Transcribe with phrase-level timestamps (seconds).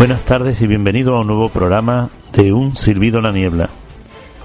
[0.00, 3.68] Buenas tardes y bienvenido a un nuevo programa de Un Silbido en la Niebla.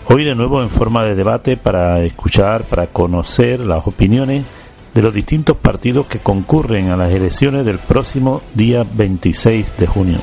[0.09, 4.43] Hoy de nuevo en forma de debate para escuchar, para conocer las opiniones
[4.93, 10.17] de los distintos partidos que concurren a las elecciones del próximo día 26 de junio.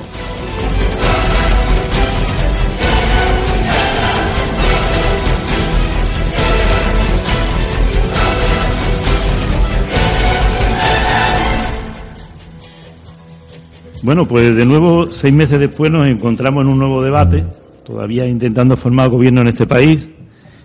[14.03, 17.45] Bueno, pues de nuevo, seis meses después nos encontramos en un nuevo debate,
[17.85, 20.09] todavía intentando formar gobierno en este país,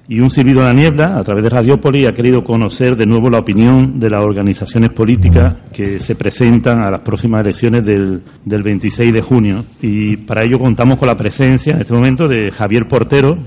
[0.07, 3.29] y un silbido a la niebla, a través de Radiópolis, ha querido conocer de nuevo
[3.29, 8.63] la opinión de las organizaciones políticas que se presentan a las próximas elecciones del, del
[8.63, 9.57] 26 de junio.
[9.81, 13.37] Y para ello contamos con la presencia en este momento de Javier Portero,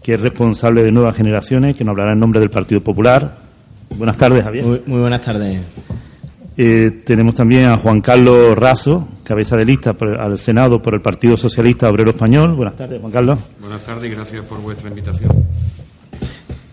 [0.00, 3.38] que es responsable de Nuevas Generaciones, que nos hablará en nombre del Partido Popular.
[3.96, 4.64] Buenas tardes, Javier.
[4.86, 5.60] Muy buenas tardes.
[6.58, 11.02] Eh, tenemos también a Juan Carlos Razo, cabeza de lista por- al Senado por el
[11.02, 12.54] Partido Socialista Obrero Español.
[12.56, 13.38] Buenas tardes, Juan Carlos.
[13.60, 15.32] Buenas tardes y gracias por vuestra invitación.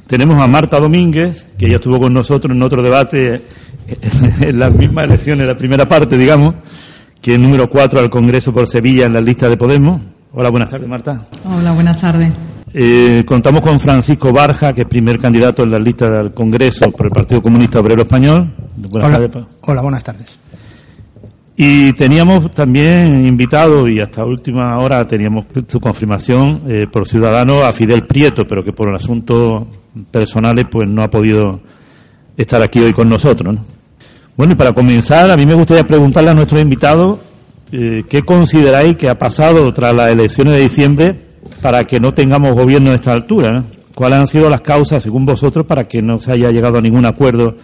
[0.07, 3.41] Tenemos a Marta Domínguez, que ya estuvo con nosotros en otro debate
[4.41, 6.55] en las mismas elecciones, la primera parte, digamos,
[7.21, 10.01] que es número 4 al Congreso por Sevilla en la lista de Podemos.
[10.33, 11.21] Hola, buenas tardes, Marta.
[11.45, 12.31] Hola, buenas tardes.
[12.75, 17.05] Eh, contamos con Francisco Barja, que es primer candidato en la lista del Congreso por
[17.05, 18.51] el Partido Comunista Obrero Español.
[18.77, 20.39] Buenas Hola, tardes, Pa- hola, buenas tardes.
[21.55, 27.73] Y teníamos también invitado, y hasta última hora teníamos su confirmación eh, por Ciudadanos a
[27.73, 29.67] Fidel Prieto, pero que por asuntos
[30.09, 31.61] personales pues no ha podido
[32.35, 33.53] estar aquí hoy con nosotros.
[33.53, 33.63] ¿no?
[34.35, 37.19] Bueno, y para comenzar, a mí me gustaría preguntarle a nuestros invitados
[37.71, 41.19] eh, qué consideráis que ha pasado tras las elecciones de diciembre
[41.61, 43.49] para que no tengamos gobierno a esta altura.
[43.51, 43.65] ¿no?
[43.95, 47.05] ¿Cuáles han sido las causas, según vosotros, para que no se haya llegado a ningún
[47.05, 47.55] acuerdo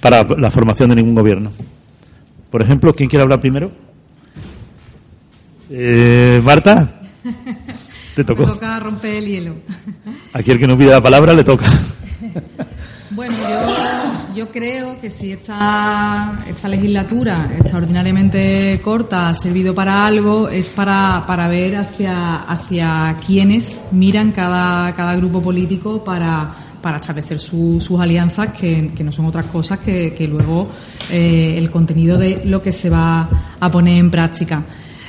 [0.00, 1.50] para la formación de ningún gobierno?
[2.50, 3.70] Por ejemplo, ¿quién quiere hablar primero?
[5.70, 7.00] Eh, Marta,
[8.14, 8.44] te Me tocó.
[8.44, 9.54] toca romper el hielo.
[10.32, 11.66] Aquí el que no pide la palabra le toca.
[13.10, 13.75] Bueno, yo,
[14.36, 21.24] yo creo que si esta, esta legislatura extraordinariamente corta ha servido para algo, es para,
[21.26, 27.98] para ver hacia, hacia quiénes miran cada, cada grupo político para, para establecer su- sus
[27.98, 30.68] alianzas, que, que no son otras cosas que, luego
[31.10, 34.62] eh, el contenido de lo que se va a poner en práctica.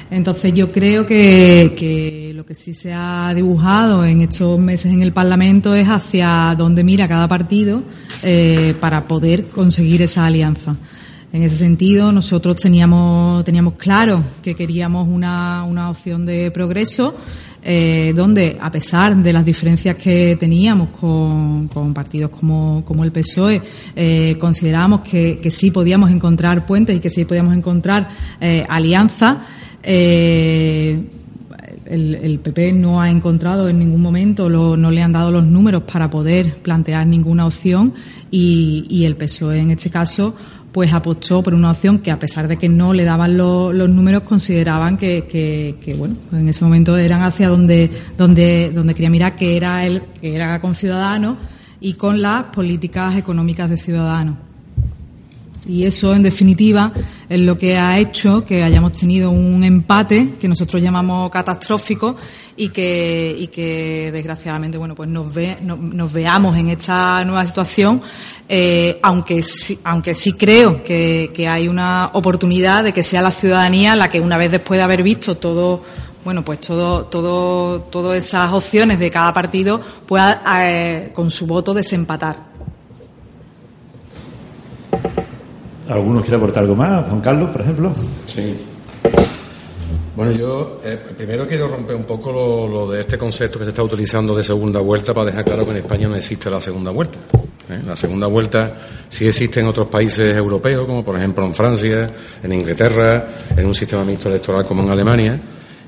[0.10, 5.02] Entonces yo creo que, que lo que sí se ha dibujado en estos meses en
[5.02, 7.84] el Parlamento es hacia dónde mira cada partido
[8.24, 10.76] eh, para poder conseguir esa alianza.
[11.34, 17.14] En ese sentido, nosotros teníamos, teníamos claro que queríamos una, una opción de progreso
[17.70, 23.12] eh, donde, a pesar de las diferencias que teníamos con, con partidos como, como el
[23.12, 23.62] PSOE,
[23.94, 28.10] eh, considerábamos que, que sí podíamos encontrar puentes y que sí podíamos encontrar
[28.40, 29.38] eh, alianzas.
[29.90, 31.02] Eh,
[31.86, 35.84] el, PP no ha encontrado en ningún momento, lo- no le han dado los números
[35.84, 37.94] para poder plantear ninguna opción
[38.30, 40.36] y, y el PSOE en este caso
[40.74, 43.90] pues apostó por una opción que a pesar de que no le daban lo- los
[43.90, 49.10] números consideraban que, que- que, bueno en ese momento eran hacia donde donde donde quería
[49.10, 51.38] mirar que era el que era con Ciudadanos
[51.80, 54.36] y con las políticas económicas de Ciudadanos
[55.66, 56.92] y eso, en definitiva,
[57.28, 62.16] es lo que ha hecho que hayamos tenido un empate que nosotros llamamos catastrófico
[62.56, 67.46] y que, y que desgraciadamente, bueno, pues nos, ve, no- nos veamos en esta nueva
[67.46, 68.02] situación,
[68.48, 73.32] eh, aunque, sí, aunque sí creo que, que hay una oportunidad de que sea la
[73.32, 75.84] ciudadanía la que una vez después de haber visto todo
[76.24, 81.74] bueno, pues todo, todo, todas esas opciones de cada partido pueda, eh, con su voto,
[81.74, 82.57] desempatar.
[85.90, 87.06] ¿Alguno quiere aportar algo más?
[87.08, 87.94] Juan Carlos, por ejemplo.
[88.26, 88.56] Sí.
[90.18, 92.32] Bueno, yo eh, primero quiero romper un poco
[92.68, 95.72] lo, de este concepto que se está utilizando de segunda vuelta para dejar claro que
[95.72, 97.20] en España no existe la segunda vuelta.
[97.70, 97.82] ¿eh?
[97.86, 98.74] La segunda vuelta
[99.08, 102.10] sí existe en otros países europeos, como por ejemplo en Francia,
[102.42, 105.40] en Inglaterra, en un sistema mixto electoral como en Alemania,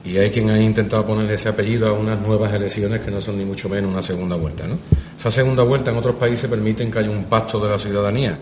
[0.06, 3.36] y hay quien ha intentado ponerle ese apellido a unas nuevas elecciones que no son
[3.36, 4.68] ni mucho menos una segunda vuelta.
[4.68, 4.78] ¿no?
[5.18, 8.38] Esa segunda vuelta en otros países permite que haya un pacto de la ciudadanía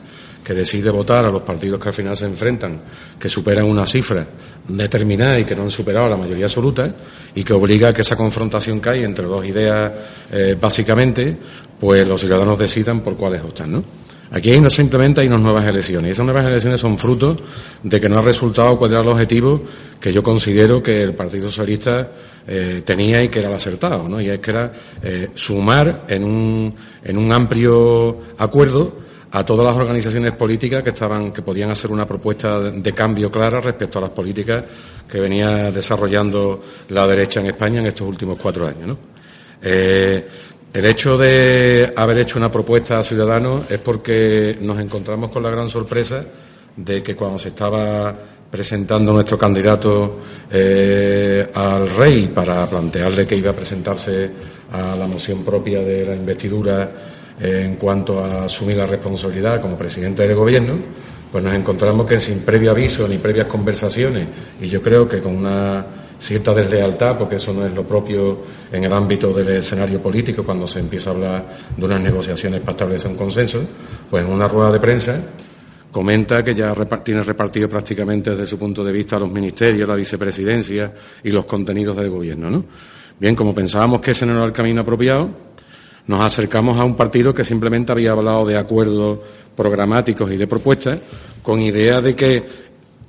[0.48, 2.80] que decide votar a los partidos que al final se enfrentan,
[3.20, 4.26] que superan una cifra
[4.66, 6.90] determinada y que no han superado la mayoría absoluta,
[7.36, 9.92] y que obliga a que esa confrontación que hay entre dos ideas,
[10.32, 11.38] eh, básicamente,
[11.78, 13.84] pues los ciudadanos decidan por cuáles optan, ¿no?
[14.32, 16.10] Aquí hay no simplemente hay unas nuevas elecciones.
[16.10, 17.36] Y esas nuevas elecciones son fruto
[17.84, 19.62] de que no ha resultado cuál era el objetivo
[20.00, 22.12] que yo considero que el Partido Socialista
[22.48, 24.22] eh, tenía y que era el acertado, ¿no?
[24.22, 24.72] Y es que era
[25.02, 26.74] eh, sumar en un,
[27.04, 32.06] en un amplio acuerdo a todas las organizaciones políticas que estaban, que podían hacer una
[32.06, 34.63] propuesta de, cambio clara respecto a las políticas
[35.09, 38.97] que venía desarrollando la derecha en España en estos últimos cuatro años.
[39.62, 40.27] Eh,
[40.74, 45.50] el hecho de haber hecho una propuesta a Ciudadanos es porque nos encontramos con la
[45.50, 46.24] gran sorpresa
[46.75, 48.15] de que cuando se estaba
[48.50, 50.19] presentando nuestro candidato
[50.50, 54.31] eh, al rey para plantearle que iba a presentarse
[54.71, 57.06] a la moción propia de la investidura
[57.39, 60.75] en cuanto a asumir la responsabilidad como presidente del Gobierno,
[61.31, 64.28] pues nos encontramos que sin previo aviso ni previas conversaciones,
[64.62, 65.86] y yo creo que con una
[66.19, 68.39] cierta deslealtad, porque eso no es lo propio
[68.72, 71.45] en el ámbito del escenario político cuando se empieza a hablar
[71.75, 73.62] de unas negociaciones para establecer un consenso,
[74.10, 75.22] pues en una rueda de prensa
[75.92, 76.74] comenta que ya
[77.04, 80.94] tiene repartido prácticamente desde su punto de vista los ministerios, la vicepresidencia
[81.24, 82.66] y los contenidos del gobierno, ¿no?
[83.19, 85.30] Bien, como pensábamos que ese no era el camino apropiado,
[86.07, 89.19] nos acercamos a un partido que simplemente había hablado de acuerdos
[89.56, 91.00] programáticos y de propuestas,
[91.42, 92.44] con idea de que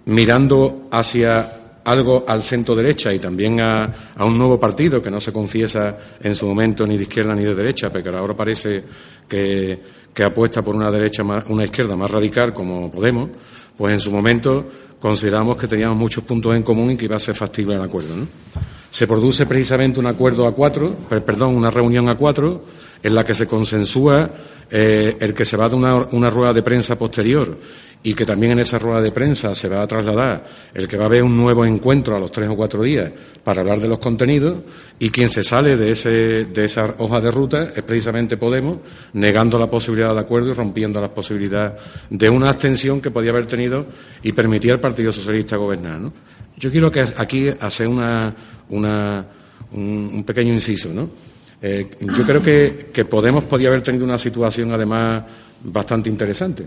[0.07, 5.33] mirando hacia algo al centro derecha y también a, un nuevo partido que no se
[5.33, 8.85] confiesa en su momento ni de izquierda ni de derecha, pero ahora parece
[9.29, 9.81] que,
[10.13, 13.31] que apuesta por una derecha una izquierda más radical como Podemos,
[13.77, 14.67] pues en su momento
[14.99, 18.15] consideramos que teníamos muchos puntos en común y que iba a ser factible el acuerdo.
[18.91, 20.95] Se produce precisamente un acuerdo a cuatro,
[21.25, 22.65] perdón, una reunión a cuatro
[23.03, 24.31] en la que se consensúa
[24.71, 27.59] eh, el que se va a dar una, rueda de prensa posterior
[28.03, 31.05] y que también en esa rueda de prensa se va a trasladar el que va
[31.05, 33.11] a haber un nuevo encuentro a los tres o cuatro días
[33.43, 34.59] para hablar de los contenidos
[34.99, 38.79] y quien se sale de, ese, de esa hoja de ruta es precisamente Podemos,
[39.15, 41.75] negando la posibilidad de acuerdo y rompiendo la posibilidad
[42.11, 43.87] de una abstención que podía haber tenido
[44.23, 46.13] y permitía al Partido Socialista gobernar.
[46.59, 48.35] Yo quiero que aquí hacer una,
[48.69, 49.27] una,
[49.73, 51.09] un, un pequeño inciso, ¿no?
[51.61, 55.25] Eh, yo creo que, Podemos podía haber tenido una situación, además,
[55.63, 56.67] bastante interesante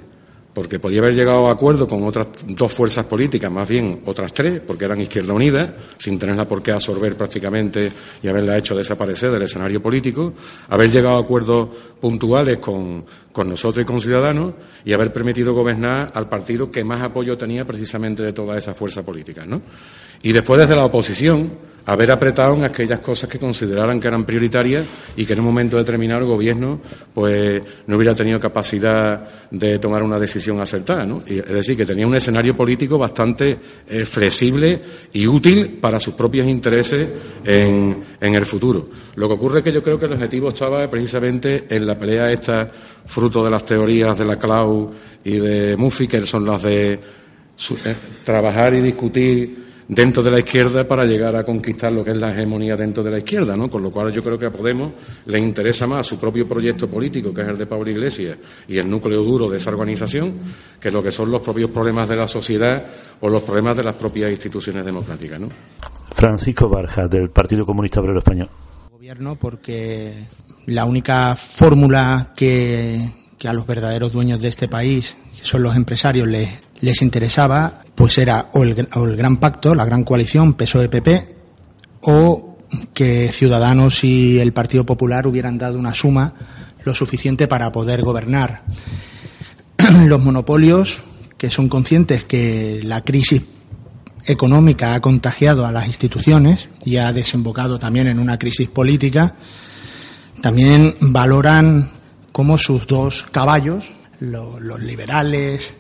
[0.54, 4.60] porque podía haber llegado a acuerdo con otras dos fuerzas políticas, más bien otras tres,
[4.60, 7.90] porque eran Izquierda Unida, sin tenerla por qué absorber prácticamente
[8.22, 10.34] y haberla hecho desaparecer del escenario político,
[10.68, 11.70] haber llegado a acuerdos
[12.02, 14.54] puntuales con, con nosotros y con Ciudadanos
[14.84, 19.06] y haber permitido gobernar al partido que más apoyo tenía precisamente de todas esas fuerzas
[19.06, 19.62] políticas, ¿no?
[20.24, 24.86] Y después desde la oposición haber apretado en aquellas cosas que consideraran que eran prioritarias
[25.16, 26.80] y que en un momento determinado el gobierno
[27.14, 31.24] pues no hubiera tenido capacidad de tomar una decisión acertada, ¿no?
[31.26, 33.58] es decir, que tenía un escenario político bastante
[33.88, 34.82] eh, flexible
[35.14, 37.08] y útil para sus propios intereses
[37.44, 38.88] en, en, el futuro.
[39.16, 42.32] Lo que ocurre es que yo creo que el objetivo estaba precisamente en la pelea
[42.32, 42.70] esta
[43.06, 44.92] fruto de las teorías de la Clau
[45.24, 50.88] y de Muffy, que son las de eh, trabajar y discutir dentro de la izquierda
[50.88, 53.70] para llegar a conquistar lo que es la hegemonía dentro de la izquierda, ¿no?
[53.70, 54.94] Con lo cual yo creo que a Podemos
[55.26, 58.38] le interesa más su propio proyecto político, que es el de Pablo Iglesias,
[58.70, 60.34] y el núcleo duro de esa organización,
[60.80, 62.86] que lo que son los propios problemas de la sociedad
[63.20, 65.50] o los problemas de las propias instituciones democráticas, ¿no?
[66.16, 68.50] Francisco Barja, del Partido Comunista Obrero Español.
[69.12, 70.26] Gobierno porque
[70.68, 73.10] la única fórmula que,
[73.44, 76.50] a los verdaderos dueños de este país, que son los empresarios, les,
[76.80, 81.36] les interesaba, pues era o el, gran pacto, la gran coalición PSOE-PP,
[82.04, 82.56] o
[82.94, 86.34] que Ciudadanos y el Partido Popular hubieran dado una suma
[86.86, 88.64] lo suficiente para poder gobernar.
[90.06, 91.02] Los monopolios,
[91.38, 93.44] que son conscientes que la crisis
[94.26, 99.36] económica ha contagiado a las instituciones y ha desembocado también en una crisis política,
[100.42, 101.90] también valoran
[102.32, 105.74] como sus dos caballos, los liberales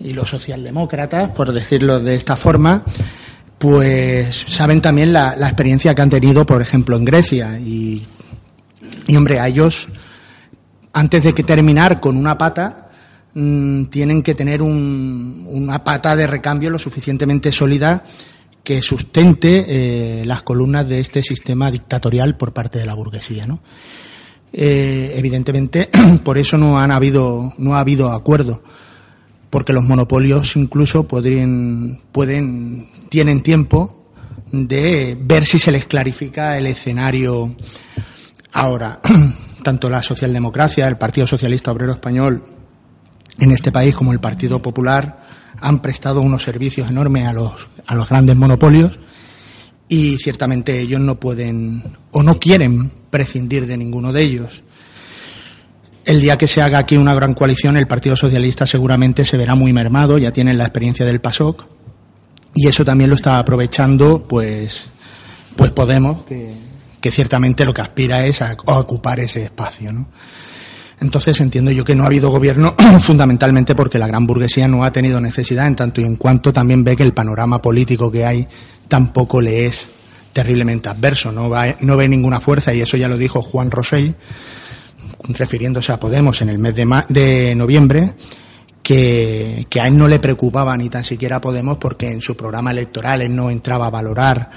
[0.00, 2.84] y los socialdemócratas, por decirlo de esta forma,
[3.58, 7.58] pues saben también la, experiencia que han tenido, por ejemplo, en Grecia.
[7.58, 8.06] Y,
[9.06, 9.88] y hombre, a ellos,
[10.92, 12.87] antes de que terminar con una pata,
[13.34, 18.04] mm, tienen que tener un, una pata de recambio lo suficientemente sólida
[18.68, 23.60] que sustente eh, las columnas de este sistema dictatorial por parte de la burguesía, ¿no?
[24.52, 25.88] Eh, evidentemente,
[26.22, 28.62] por eso no han habido, no ha habido acuerdo,
[29.48, 34.12] porque los monopolios incluso podrían, pueden, tienen tiempo
[34.52, 37.54] de ver si se les clarifica el escenario
[38.52, 39.00] ahora.
[39.62, 42.42] Tanto la socialdemocracia, el Partido Socialista Obrero Español
[43.38, 45.22] en este país como el Partido Popular
[45.60, 47.52] han prestado unos servicios enormes a los,
[47.86, 48.98] a los grandes monopolios
[49.88, 54.62] y ciertamente ellos no pueden o no quieren prescindir de ninguno de ellos.
[56.04, 59.54] El día que se haga aquí una gran coalición, el Partido Socialista seguramente se verá
[59.54, 61.66] muy mermado, ya tienen la experiencia del PASOK,
[62.54, 64.86] y eso también lo está aprovechando, pues,
[65.54, 66.54] pues Podemos, que,
[67.00, 70.08] que ciertamente lo que aspira es a, ocupar ese espacio, ¿no?
[71.00, 74.92] Entonces entiendo yo que no ha habido gobierno fundamentalmente porque la gran burguesía no ha
[74.92, 78.46] tenido necesidad en tanto y en cuanto también ve que el panorama político que hay
[78.88, 79.80] tampoco le es
[80.32, 84.14] terriblemente adverso, no, ve ninguna fuerza y eso ya lo dijo Juan Rosell
[85.30, 88.14] refiriéndose a Podemos en el mes de, de noviembre
[88.82, 92.36] que, que, a él no le preocupaba ni tan siquiera a Podemos porque en su
[92.36, 94.50] programa electoral él no entraba a valorar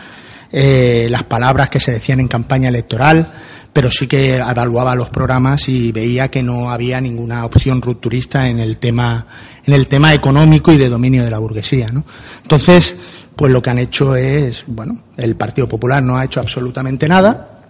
[0.52, 3.32] eh, las palabras que se decían en campaña electoral
[3.74, 8.60] pero sí que evaluaba los programas y veía que no había ninguna opción rupturista en
[8.60, 9.26] el tema,
[9.66, 12.06] en el tema económico y de dominio de la burguesía, ¿no?
[12.42, 12.96] Entonces,
[13.36, 17.62] pues lo que han hecho es, bueno, el Partido Popular no ha hecho absolutamente nada,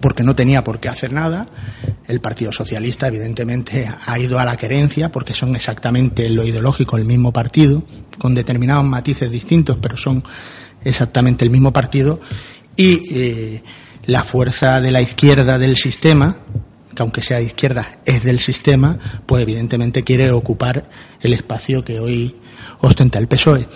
[0.00, 1.48] porque no tenía por qué hacer nada.
[2.06, 7.04] El Partido Socialista, evidentemente, ha ido a la querencia, porque son exactamente lo ideológico el
[7.04, 7.84] mismo partido,
[8.18, 10.22] con determinados matices distintos, pero son
[10.84, 12.20] exactamente el mismo partido.
[12.76, 13.62] Y eh,
[14.06, 16.38] la fuerza de la izquierda del sistema,
[16.94, 20.88] que aunque sea de izquierda es del sistema, pues evidentemente quiere ocupar
[21.20, 22.36] el espacio que hoy
[22.80, 23.66] ostenta el PSOE.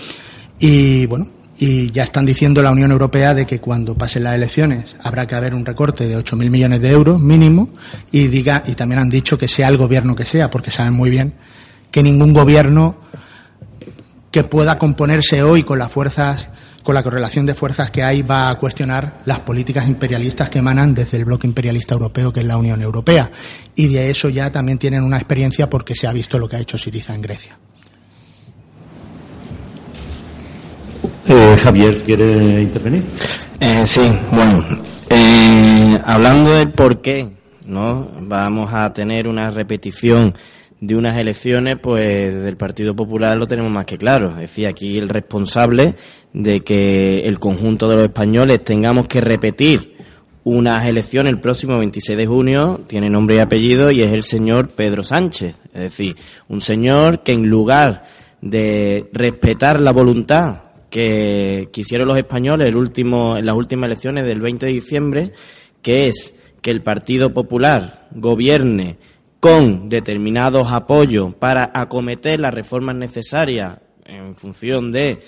[0.58, 4.94] Y bueno, y ya están diciendo la Unión Europea de que cuando pasen las elecciones
[5.02, 7.70] habrá que haber un recorte de 8.000 millones de euros mínimo
[8.12, 11.10] y diga y también han dicho que sea el gobierno que sea, porque saben muy
[11.10, 11.34] bien
[11.90, 13.00] que ningún gobierno
[14.30, 16.48] que pueda componerse hoy con las fuerzas
[16.88, 20.94] con la correlación de fuerzas que hay, va a cuestionar las políticas imperialistas que emanan
[20.94, 23.30] desde el bloque imperialista europeo, que es la Unión Europea.
[23.74, 26.60] Y de eso ya también tienen una experiencia porque se ha visto lo que ha
[26.60, 27.58] hecho Siriza en Grecia.
[31.26, 33.04] Eh, Javier, ¿quiere intervenir?
[33.60, 34.64] Eh, sí, bueno,
[35.10, 37.28] eh, hablando del por qué,
[37.66, 38.12] ¿no?
[38.22, 40.32] Vamos a tener una repetición
[40.80, 44.30] de unas elecciones, pues del Partido Popular lo tenemos más que claro.
[44.30, 45.96] Es decir, aquí el responsable
[46.32, 49.96] de que el conjunto de los españoles tengamos que repetir
[50.44, 54.68] unas elecciones el próximo 26 de junio tiene nombre y apellido y es el señor
[54.68, 55.54] Pedro Sánchez.
[55.74, 56.14] Es decir,
[56.48, 58.04] un señor que en lugar
[58.40, 64.40] de respetar la voluntad que quisieron los españoles el último, en las últimas elecciones del
[64.40, 65.32] 20 de diciembre,
[65.82, 66.32] que es
[66.62, 68.96] que el Partido Popular gobierne
[69.40, 75.20] con determinados apoyos para acometer las reformas necesarias en función de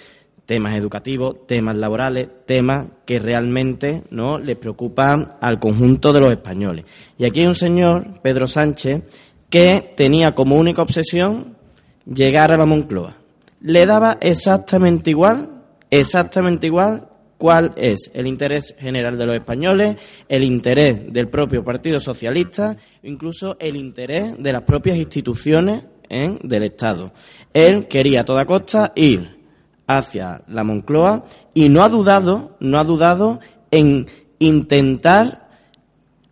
[0.47, 6.87] temas educativos, temas laborales, temas que realmente no les preocupan al conjunto de los españoles.
[7.19, 9.03] Y aquí hay un señor, Pedro Sánchez,
[9.49, 11.57] que tenía como única obsesión
[12.05, 13.15] llegar a la Moncloa.
[13.61, 17.10] Le daba exactamente igual, exactamente igual
[17.41, 19.97] cuál es el interés general de los españoles,
[20.29, 26.39] el interés del propio Partido Socialista, incluso el interés de las propias instituciones ¿eh?
[26.43, 27.15] del Estado.
[27.55, 29.39] Él quería a toda costa ir
[29.87, 34.07] hacia la Moncloa y no ha dudado, no ha dudado en
[34.39, 35.49] intentar,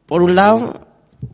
[0.04, 0.88] por un lado,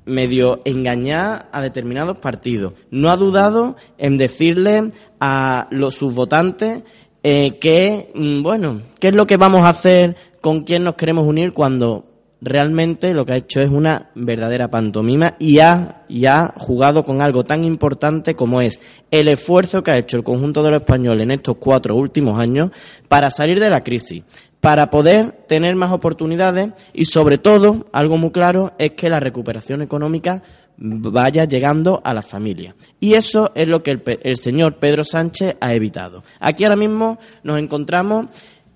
[0.05, 2.75] medio engañar a determinados partidos.
[2.93, 6.85] No ha dudado en decirle a sus votantes
[7.27, 10.15] eh, que, mm, bueno, ¿qué es lo que vamos a hacer?
[10.43, 12.05] ¿Con quién nos queremos unir cuando
[12.43, 17.23] realmente lo que ha hecho es una verdadera pantomima y ha, y ha jugado con
[17.23, 18.79] algo tan importante como es
[19.11, 22.71] el esfuerzo que ha hecho el conjunto de los españoles en estos cuatro últimos años
[23.09, 24.23] para salir de la crisis,
[24.61, 29.81] para poder tener más oportunidades y sobre todo, algo muy claro, es que la recuperación
[29.81, 30.43] económica
[30.77, 32.75] vaya llegando a las familias.
[33.01, 36.25] Y eso es lo que el, señor Pedro Sánchez ha evitado.
[36.41, 38.27] Aquí ahora mismo nos encontramos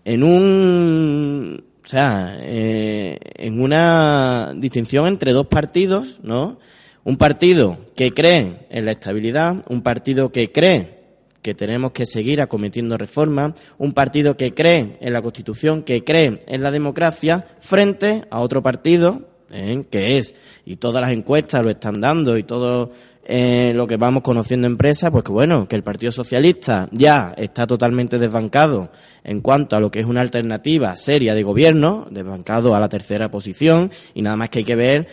[0.05, 6.59] en un o sea, eh, en una distinción entre dos partidos, ¿no?
[7.05, 10.99] Un partido que cree en la estabilidad, un partido que cree
[11.41, 16.41] que tenemos que seguir acometiendo reformas, un partido que cree en la Constitución, que cree
[16.47, 19.85] en la democracia, frente a otro partido ¿eh?
[19.91, 22.91] que es, y todas las encuestas lo están dando y todo
[23.31, 27.35] eh, lo que vamos conociendo en prensa, pues que bueno, que el Partido Socialista ya
[27.37, 28.91] está totalmente desbancado
[29.23, 33.31] en cuanto a lo que es una alternativa seria de gobierno, desbancado a la tercera
[33.31, 35.09] posición, y nada más que hay que ver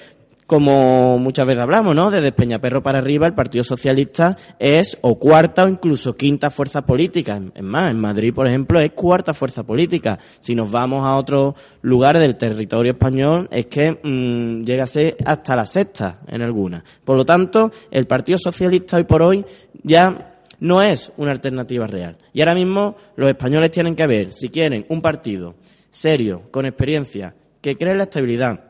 [0.46, 2.12] como muchas veces hablamos, ¿no?
[2.12, 7.42] Desde Peñaperro para arriba, el Partido Socialista es o cuarta o incluso quinta fuerza política.
[7.54, 10.20] Es más, en Madrid, por ejemplo, es cuarta fuerza política.
[10.40, 15.18] Si nos vamos a otros lugares del territorio español, es que mm, llega a ser
[15.26, 16.84] hasta la sexta en algunas.
[17.04, 19.46] Por lo tanto, el Partido Socialista hoy por hoy
[19.84, 22.18] ya no es una alternativa real.
[22.34, 25.56] Y ahora mismo los españoles tienen que ver si quieren un partido
[25.90, 28.65] serio, con experiencia, que cree la estabilidad,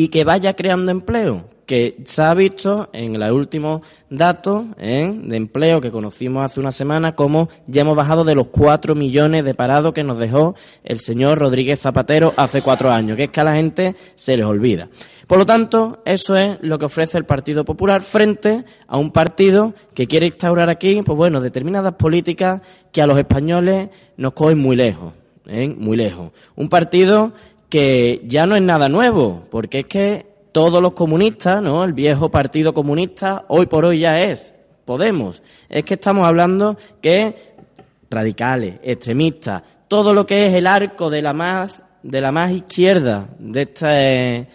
[0.00, 5.12] y que vaya creando empleo, que se ha visto en los últimos datos ¿eh?
[5.14, 9.44] de empleo que conocimos hace una semana como ya hemos bajado de los cuatro millones
[9.44, 10.54] de parados que nos dejó
[10.84, 14.46] el señor Rodríguez Zapatero hace cuatro años, que es que a la gente se les
[14.46, 14.88] olvida.
[15.26, 19.74] Por lo tanto, eso es lo que ofrece el Partido Popular frente a un partido
[19.94, 24.76] que quiere instaurar aquí, pues bueno, determinadas políticas que a los españoles nos cogen muy
[24.76, 25.12] lejos,
[25.46, 25.68] ¿eh?
[25.68, 26.32] muy lejos.
[26.56, 27.34] Un partido
[27.70, 31.84] que ya no es nada nuevo, porque es que todos los comunistas, ¿no?
[31.84, 34.52] El viejo partido comunista, hoy por hoy ya es
[34.84, 35.40] Podemos.
[35.68, 37.54] Es que estamos hablando que
[38.10, 43.28] radicales, extremistas, todo lo que es el arco de la más, de la más izquierda
[43.38, 44.48] de este,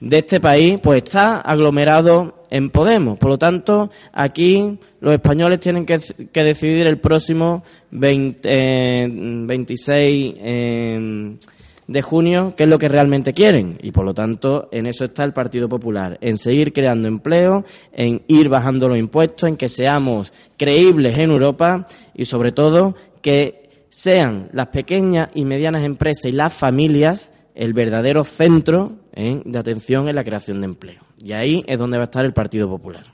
[0.00, 3.18] de este país, pues está aglomerado en Podemos.
[3.18, 5.98] Por lo tanto, aquí los españoles tienen que,
[6.32, 9.08] decidir el próximo 20,
[9.46, 11.36] 26 eh,
[11.86, 13.78] de junio qué es lo que realmente quieren.
[13.82, 18.22] Y por lo tanto, en eso está el Partido Popular, en seguir creando empleo, en
[18.28, 24.48] ir bajando los impuestos, en que seamos creíbles en Europa y sobre todo que sean
[24.52, 29.40] las pequeñas y medianas empresas y las familias el verdadero centro ¿eh?
[29.44, 31.02] de atención en la creación de empleo.
[31.22, 33.04] Y ahí es donde va a estar el Partido Popular.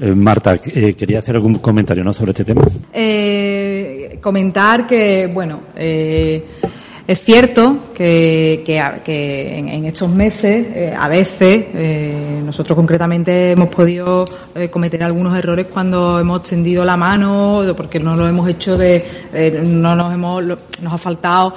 [0.00, 2.12] Eh, Marta, eh, quería hacer algún comentario ¿no?
[2.12, 2.62] sobre este tema.
[2.92, 3.83] Eh,
[4.20, 11.66] comentar que, bueno, es cierto que, que, en, estos meses, a veces,
[12.44, 14.24] nosotros concretamente hemos podido
[14.70, 19.94] cometer algunos errores cuando hemos tendido la mano, porque no lo hemos hecho de, no
[19.94, 21.54] nos hemos, nos ha faltado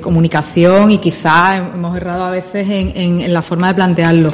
[0.00, 4.28] comunicación y quizás hemos errado a veces en la forma de plantearlo.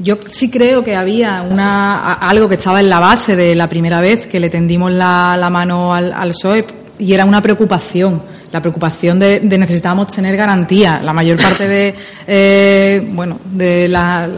[0.00, 4.00] Yo sí creo que había una, algo que estaba en la base de la primera
[4.00, 6.64] vez que le tendimos la, mano al, al PSOE
[6.98, 11.00] y era una preocupación la preocupación de, de necesitábamos tener garantía.
[11.02, 11.94] La mayor parte de,
[12.26, 14.28] eh, bueno, de la,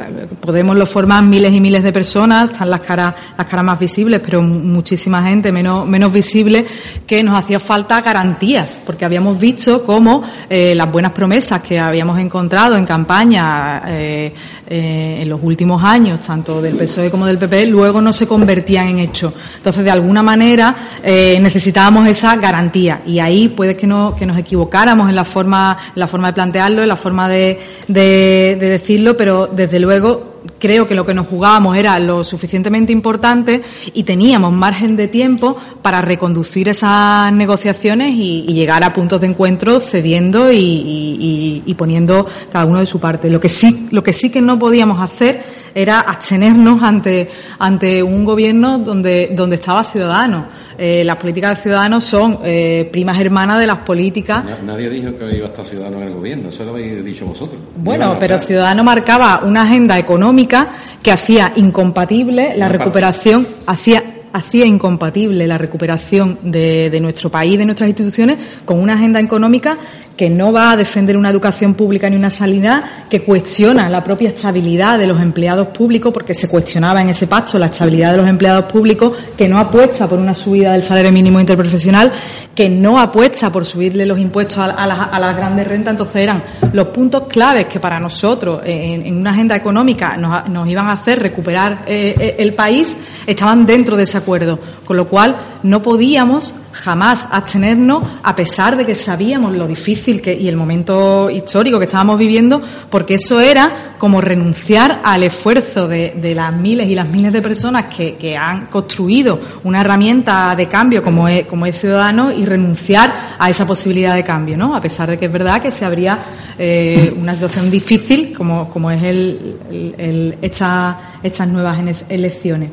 [0.40, 4.20] Podemos lo forman miles y miles de personas, están las caras, las caras más visibles,
[4.24, 6.66] pero muchísima gente menos, menos visible,
[7.06, 12.18] que nos hacía falta garantías, porque habíamos visto cómo eh, las buenas promesas que habíamos
[12.18, 14.32] encontrado en campaña eh,
[14.72, 18.86] eh, en los últimos años, tanto del PSOE como del PP, luego no se convertían
[18.86, 19.32] en hechos.
[19.56, 23.02] Entonces, de alguna manera, eh, necesitábamos esa garantía.
[23.04, 26.82] Y ahí puede que no que nos equivocáramos en la forma, la forma de plantearlo,
[26.82, 27.58] en la forma de,
[27.88, 32.92] de, de decirlo, pero desde luego creo que lo que nos jugábamos era lo suficientemente
[32.92, 39.28] importante y teníamos margen de tiempo para reconducir esas negociaciones y, llegar a puntos de
[39.28, 43.30] encuentro cediendo y, y, poniendo cada uno de su parte.
[43.30, 45.42] Lo que sí, lo que sí que no podíamos hacer
[45.74, 47.28] era abstenernos ante,
[47.58, 50.46] ante un gobierno donde, donde estaba Ciudadanos.
[50.78, 54.44] Eh, las políticas de Ciudadanos son eh, primas hermanas de las políticas.
[54.62, 57.60] Nadie dijo que iba a estar Ciudadanos en el gobierno, eso lo habéis dicho vosotros.
[57.76, 60.70] Bueno, pero Ciudadanos marcaba una agenda económica
[61.02, 67.64] que hacía incompatible la recuperación, hacía hacía incompatible la recuperación de, de, nuestro país, de
[67.64, 69.76] nuestras instituciones, con una agenda económica
[70.20, 74.28] que no va a defender una educación pública ni una sanidad, que cuestiona la propia
[74.28, 78.28] estabilidad de los empleados públicos, porque se cuestionaba en ese pacto la estabilidad de los
[78.28, 82.12] empleados públicos, que no apuesta por una subida del salario mínimo interprofesional,
[82.54, 85.92] que no apuesta por subirle los impuestos a, las, grandes rentas.
[85.92, 90.92] Entonces eran los puntos claves que para nosotros, en, una agenda económica, nos, iban a
[90.92, 92.94] hacer recuperar eh, eh, el país,
[93.26, 94.58] estaban dentro de ese acuerdo.
[94.84, 100.34] Con lo cual, no podíamos jamás abstenernos, a pesar de que sabíamos lo difícil que,
[100.34, 106.14] y el momento histórico que estábamos viviendo, porque eso era como renunciar al esfuerzo de,
[106.16, 110.66] de las miles y las miles de personas que, que, han construido una herramienta de
[110.68, 114.74] cambio como es, como es Ciudadano y renunciar a esa posibilidad de cambio, ¿no?
[114.74, 116.18] A pesar de que es verdad que se habría
[116.58, 121.78] eh, una situación difícil como, como es el, el, esta, estas nuevas
[122.08, 122.70] elecciones.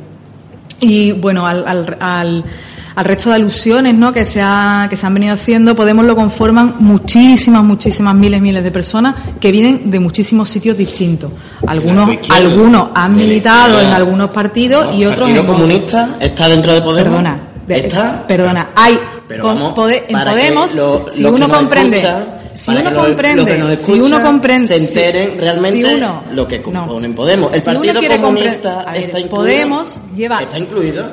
[0.80, 2.44] Y bueno, al, al al
[3.06, 4.12] resto de alusiones ¿no?
[4.12, 8.64] que, se ha, que se han venido haciendo, Podemos lo conforman muchísimas, muchísimas miles, miles
[8.64, 11.32] de personas que vienen de muchísimos sitios distintos.
[11.66, 17.24] Algunos, algunos han militado en algunos partidos y otros en comunista está dentro de Podemos.
[17.68, 18.98] Perdona, perdona, hay
[19.30, 20.72] en Podemos,
[21.12, 22.02] si uno comprende
[22.58, 26.00] si uno comprende, si uno comprende, se enteren realmente
[26.32, 27.54] lo que componen Podemos.
[27.54, 29.30] El Partido Comunista está incluido.
[29.30, 31.06] Podemos lleva está incluido.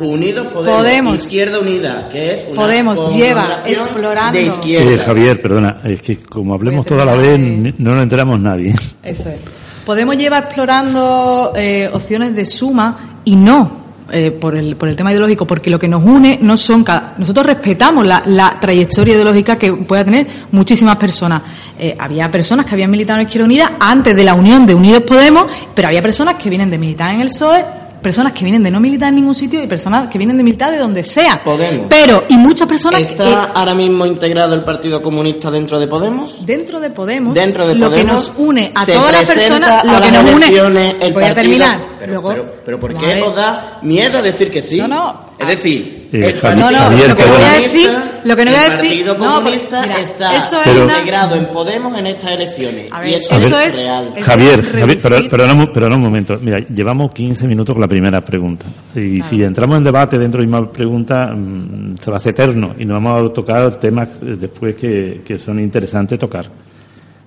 [0.00, 4.38] Unidos Podemos, Izquierda Unida, que es una Podemos lleva explorando.
[4.38, 5.04] De izquierda.
[5.04, 8.74] Javier, perdona, es que como hablemos toda la vez no nos enteramos nadie.
[9.02, 9.36] Eso es.
[9.84, 15.10] Podemos lleva explorando eh, opciones de suma y no eh, por, el, por el tema
[15.12, 17.14] ideológico, porque lo que nos une no son cada...
[17.18, 21.42] Nosotros respetamos la, la trayectoria ideológica que pueda tener muchísimas personas.
[21.78, 25.02] Eh, había personas que habían militado en Izquierda Unida antes de la unión de Unidos
[25.02, 28.70] Podemos, pero había personas que vienen de militar en el PSOE personas que vienen de
[28.70, 31.42] no militar en ningún sitio y personas que vienen de militar de donde sea.
[31.42, 31.86] Podemos.
[31.88, 36.44] Pero, y muchas personas ¿Está ahora mismo integrado el Partido Comunista dentro de Podemos?
[36.46, 37.34] Dentro de Podemos.
[37.34, 40.96] Dentro de Lo que nos une a todas las personas, lo que nos une.
[41.00, 41.78] El voy a terminar.
[41.98, 44.78] Pero, pero, pero, ¿por qué os da miedo decir que sí?
[44.78, 45.26] No, no.
[45.38, 47.90] Es decir, eh, el no, no, lo que voy a decir,
[48.24, 51.46] lo que no voy a decir, Partido Comunista no, mira, está eso es integrado en
[51.46, 52.92] Podemos en estas elecciones.
[52.92, 54.14] A ver, y eso, eso es, real.
[54.22, 56.38] Javier, Javier pero, pero, pero, un momento.
[56.40, 58.66] Mira, llevamos 15 minutos con la primera pregunta.
[58.94, 62.74] Y si entramos en debate dentro de una pregunta, mmm, se va a hacer eterno.
[62.78, 66.46] Y nos vamos a tocar temas eh, después que, que son interesantes tocar.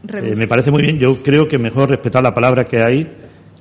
[0.07, 0.97] Eh, me parece muy bien.
[0.97, 3.07] Yo creo que mejor respetar la palabra que hay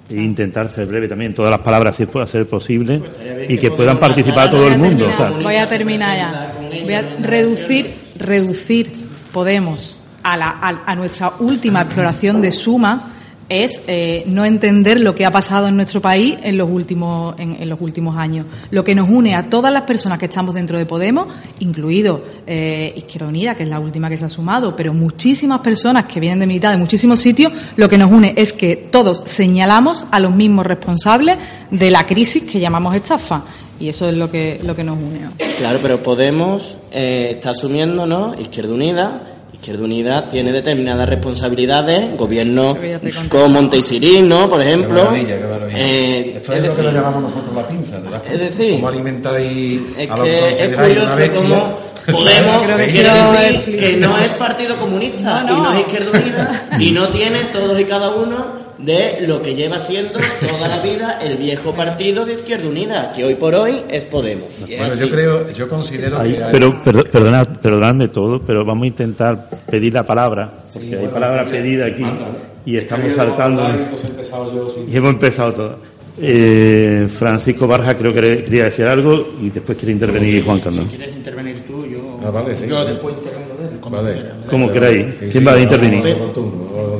[0.08, 3.00] e intentar ser breve también, todas las palabras si puede ser posible
[3.48, 5.08] y que puedan participar todo el mundo.
[5.42, 6.54] Voy a terminar ya.
[6.82, 13.17] Voy a reducir, reducir Podemos a, la, a nuestra última exploración de suma
[13.48, 17.68] es eh, no entender lo que ha pasado en nuestro país en los últimos en,
[17.68, 18.46] los últimos años.
[18.70, 21.28] Lo que nos une a todas las personas que estamos dentro de Podemos,
[21.60, 26.06] incluido eh, Izquierda Unida, que es la última que se ha sumado, pero muchísimas personas
[26.06, 30.04] que vienen de militar de muchísimos sitios, lo que nos une es que todos señalamos
[30.10, 31.38] a los mismos responsables
[31.70, 33.42] de la crisis que llamamos estafa.
[33.80, 35.20] Y eso es lo que, lo que nos une.
[35.56, 38.34] Claro, pero Podemos eh, está asumiendo, ¿no?
[38.38, 42.76] Izquierda Unida Izquierda Unida tiene determinadas responsabilidades, gobierno
[43.28, 44.48] como Montesirín, ¿no?
[44.48, 45.08] Por ejemplo.
[45.10, 45.36] Qué
[45.74, 48.22] eh, Esto es, es decir, lo que le llamamos nosotros la pinza, ¿verdad?
[48.30, 54.18] Es decir, ¿cómo alimentáis es a que es curioso cómo Podemos que, decir que no
[54.18, 58.67] es Partido Comunista y no es Izquierda Unida y no tiene todos y cada uno
[58.78, 63.24] de lo que lleva siendo toda la vida el viejo partido de Izquierda Unida, que
[63.24, 64.48] hoy por hoy es Podemos.
[64.60, 66.44] bueno, yo creo, yo considero que...
[66.50, 71.86] Pero, perdonad, perdonadme todo, pero vamos a intentar pedir la palabra, porque hay palabra pedida
[71.86, 72.04] aquí,
[72.64, 73.68] y estamos saltando...
[74.88, 75.98] Y hemos empezado todo.
[76.20, 80.84] Eh, Francisco Barja creo que quería decir algo y después quiere intervenir Juan Carlos.
[80.90, 82.66] Si quieres intervenir tú, yo, ah, vale, sí.
[82.66, 83.37] yo después intervengo.
[83.90, 84.22] Como, vale.
[84.48, 85.16] como queráis.
[85.30, 86.16] ¿Quién va a intervenir?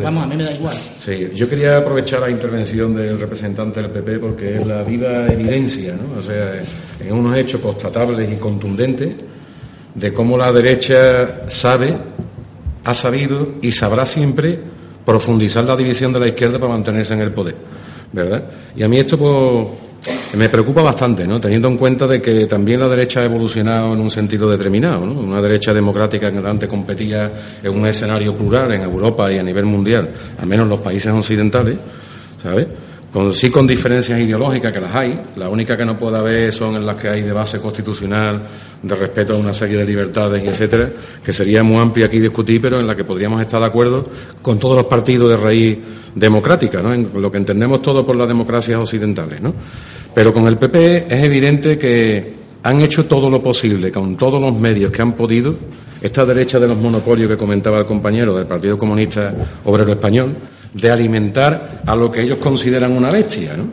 [0.03, 0.75] Vamos, a mí me da igual.
[0.75, 5.95] Sí, yo quería aprovechar la intervención del representante del PP porque es la viva evidencia,
[5.95, 6.19] ¿no?
[6.19, 6.61] O sea,
[7.01, 9.13] en unos hechos constatables y contundentes
[9.95, 11.97] de cómo la derecha sabe,
[12.85, 14.59] ha sabido y sabrá siempre
[15.05, 17.57] profundizar la división de la izquierda para mantenerse en el poder.
[18.13, 18.45] ¿verdad?
[18.77, 19.67] Y a mí esto pues,
[20.35, 21.41] me preocupa bastante, ¿no?
[21.41, 25.21] Teniendo en cuenta de que también la derecha ha evolucionado en un sentido determinado, ¿no?
[25.21, 27.31] Una derecha democrática que antes competía
[27.63, 31.13] en un escenario plural en Europa y a nivel mundial, al menos en los países
[31.13, 31.79] occidentales,
[32.43, 32.67] ¿sabes?
[33.13, 36.77] con, sí con diferencias ideológicas que las hay, la única que no puede haber son
[36.77, 38.47] en las que hay de base constitucional,
[38.83, 40.91] de respeto a una serie de libertades y etcétera,
[41.25, 44.07] que sería muy amplia aquí discutir, pero en la que podríamos estar de acuerdo
[44.43, 45.79] con todos los partidos de raíz
[46.15, 46.93] democrática, ¿no?
[46.93, 49.41] en lo que entendemos todos por las democracias occidentales.
[49.41, 49.55] ¿no?
[50.19, 52.33] Pero con el PP es evidente que
[52.65, 55.55] han hecho todo lo posible, con todos los medios que han podido,
[56.03, 59.33] esta derecha de los monopolios que comentaba el compañero del Partido Comunista
[59.65, 60.35] Obrero Español,
[60.75, 63.69] de alimentar a lo que ellos consideran una bestia, ¿no?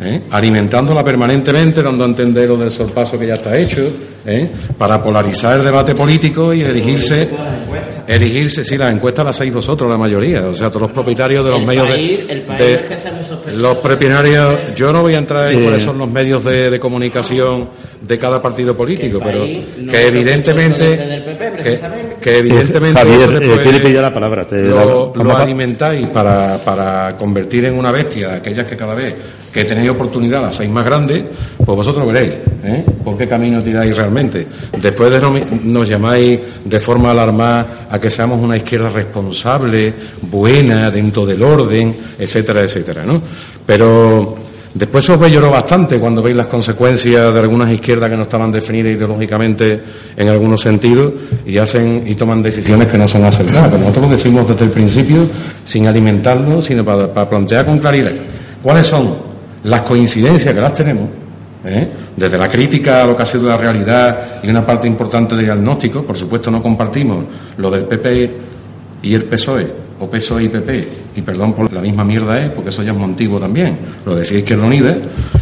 [0.00, 0.20] ¿Eh?
[0.30, 3.90] alimentándola permanentemente, dando a entender lo del sorpaso que ya está hecho,
[4.24, 4.48] ¿eh?
[4.78, 7.28] para polarizar el debate político y erigirse,
[8.06, 11.50] erigirse, sí, las encuestas las hacéis vosotros, la mayoría, o sea, todos los propietarios de
[11.50, 12.44] los medios de,
[13.56, 17.68] los propietarios, yo no voy a entrar en cuáles son los medios de, comunicación
[18.00, 21.24] de cada partido político, pero que evidentemente,
[21.60, 21.80] que,
[22.36, 28.34] evidentemente Javier, eh, que la palabra, lo, lo alimentáis para, para convertir en una bestia
[28.34, 29.14] aquellas que cada vez
[29.52, 31.24] que tenéis oportunidad las seis más grandes,
[31.56, 32.84] pues vosotros veréis ¿eh?
[33.02, 34.46] por qué camino tiráis realmente.
[34.80, 35.20] Después de
[35.64, 41.94] nos llamáis de forma alarmada a que seamos una izquierda responsable, buena, dentro del orden,
[42.18, 43.20] etcétera, etcétera, ¿no?
[43.64, 44.36] Pero
[44.78, 48.92] Después os lloró bastante cuando veis las consecuencias de algunas izquierdas que no estaban definidas
[48.92, 49.82] ideológicamente
[50.16, 51.14] en algunos sentidos
[51.44, 53.72] y hacen y toman decisiones que no son acertadas.
[53.72, 55.26] Nosotros lo decimos desde el principio
[55.64, 58.12] sin alimentarnos, sino para, plantear con claridad
[58.62, 59.16] cuáles son
[59.64, 61.08] las coincidencias que las tenemos,
[61.64, 61.88] ¿eh?
[62.16, 65.46] desde la crítica a lo que ha sido la realidad y una parte importante del
[65.46, 66.04] diagnóstico.
[66.04, 67.24] Por supuesto, no compartimos
[67.56, 68.36] lo del PP
[69.02, 72.70] y el PSOE o PSOE y PP, y perdón por la misma mierda es, porque
[72.70, 74.96] eso ya es motivo también, lo decís que Unida,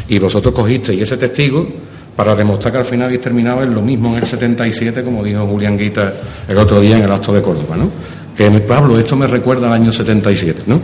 [0.08, 1.66] y vosotros cogisteis ese testigo
[2.14, 5.46] para demostrar que al final habéis terminado en lo mismo en el 77, como dijo
[5.46, 6.12] Julián Guita
[6.48, 7.90] el otro día en el acto de Córdoba, ¿no?
[8.36, 10.80] Que Pablo, esto me recuerda al año 77, ¿no?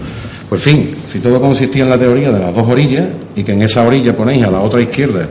[0.48, 3.62] Pues fin, si todo consistía en la teoría de las dos orillas, y que en
[3.62, 5.28] esa orilla ponéis a la otra izquierda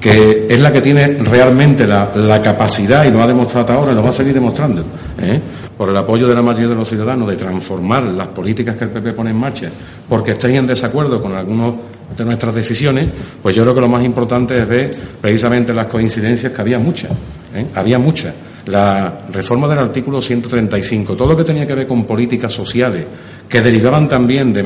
[0.00, 4.02] que es la que tiene realmente la, capacidad, y lo ha demostrado ahora, y lo
[4.02, 4.84] va a seguir demostrando,
[5.20, 5.40] ¿eh?
[5.76, 8.90] Por el apoyo de la mayoría de los ciudadanos, de transformar las políticas que el
[8.90, 9.68] PP pone en marcha,
[10.08, 11.74] porque estéis en desacuerdo con algunas
[12.16, 13.08] de nuestras decisiones,
[13.42, 17.10] pues yo creo que lo más importante es ver precisamente las coincidencias, que había muchas,
[17.54, 17.66] ¿eh?
[17.74, 18.34] había muchas
[18.66, 23.06] la reforma del artículo 135, todo lo que tenía que ver con políticas sociales,
[23.48, 24.62] que derivaban también de,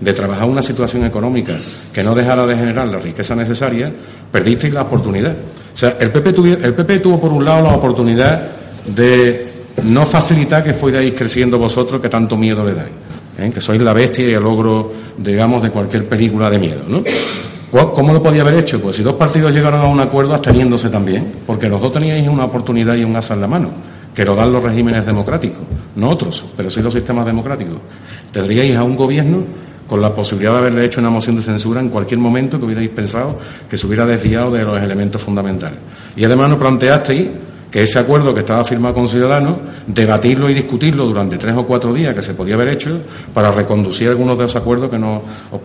[0.00, 1.58] de, trabajar una situación económica
[1.92, 3.92] que no dejara de generar la riqueza necesaria,
[4.32, 5.32] perdisteis la oportunidad.
[5.32, 6.30] O sea, el PP,
[6.64, 8.52] el PP tuvo por un lado la oportunidad
[8.86, 12.92] de no facilitar que fuerais creciendo vosotros que tanto miedo le dais,
[13.38, 13.50] ¿eh?
[13.52, 17.02] que sois la bestia y el ogro, digamos, de cualquier película de miedo, ¿no?
[17.70, 18.80] ¿Cómo lo podía haber hecho?
[18.80, 22.46] Pues si dos partidos llegaron a un acuerdo absteniéndose también, porque los dos teníais una
[22.46, 23.70] oportunidad y un asa en la mano,
[24.12, 25.60] que lo dan los regímenes democráticos,
[25.94, 27.78] no otros, pero sí los sistemas democráticos.
[28.32, 29.44] Tendríais a un gobierno
[29.86, 32.90] con la posibilidad de haberle hecho una moción de censura en cualquier momento que hubierais
[32.90, 35.78] pensado que se hubiera desviado de los elementos fundamentales.
[36.16, 37.28] Y además no planteasteis
[37.70, 41.92] que ese acuerdo que estaba firmado con Ciudadanos, debatirlo y discutirlo durante tres o cuatro
[41.92, 43.00] días que se podía haber hecho
[43.32, 45.22] para reconducir algunos de esos acuerdos que no,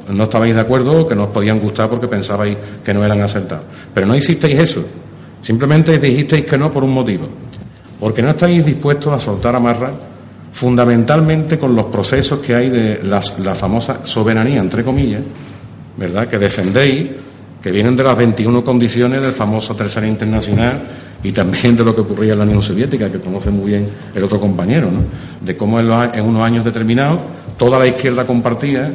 [0.09, 3.21] no estabais de acuerdo o que no os podían gustar porque pensabais que no eran
[3.21, 3.65] acertados.
[3.93, 4.85] Pero no hicisteis eso.
[5.41, 7.27] Simplemente dijisteis que no por un motivo.
[7.99, 9.95] Porque no estáis dispuestos a soltar amarras
[10.51, 15.21] fundamentalmente con los procesos que hay de la famosa soberanía, entre comillas,
[15.97, 16.27] ¿verdad?
[16.27, 17.11] Que defendéis
[17.65, 20.87] que vienen de las 21 condiciones del famoso Tercera Internacional
[21.23, 24.23] y también de lo que ocurría en la Unión Soviética, que conoce muy bien el
[24.23, 24.99] otro compañero, ¿no?
[25.41, 27.21] de cómo en, en unos años determinados
[27.57, 28.93] toda la izquierda compartía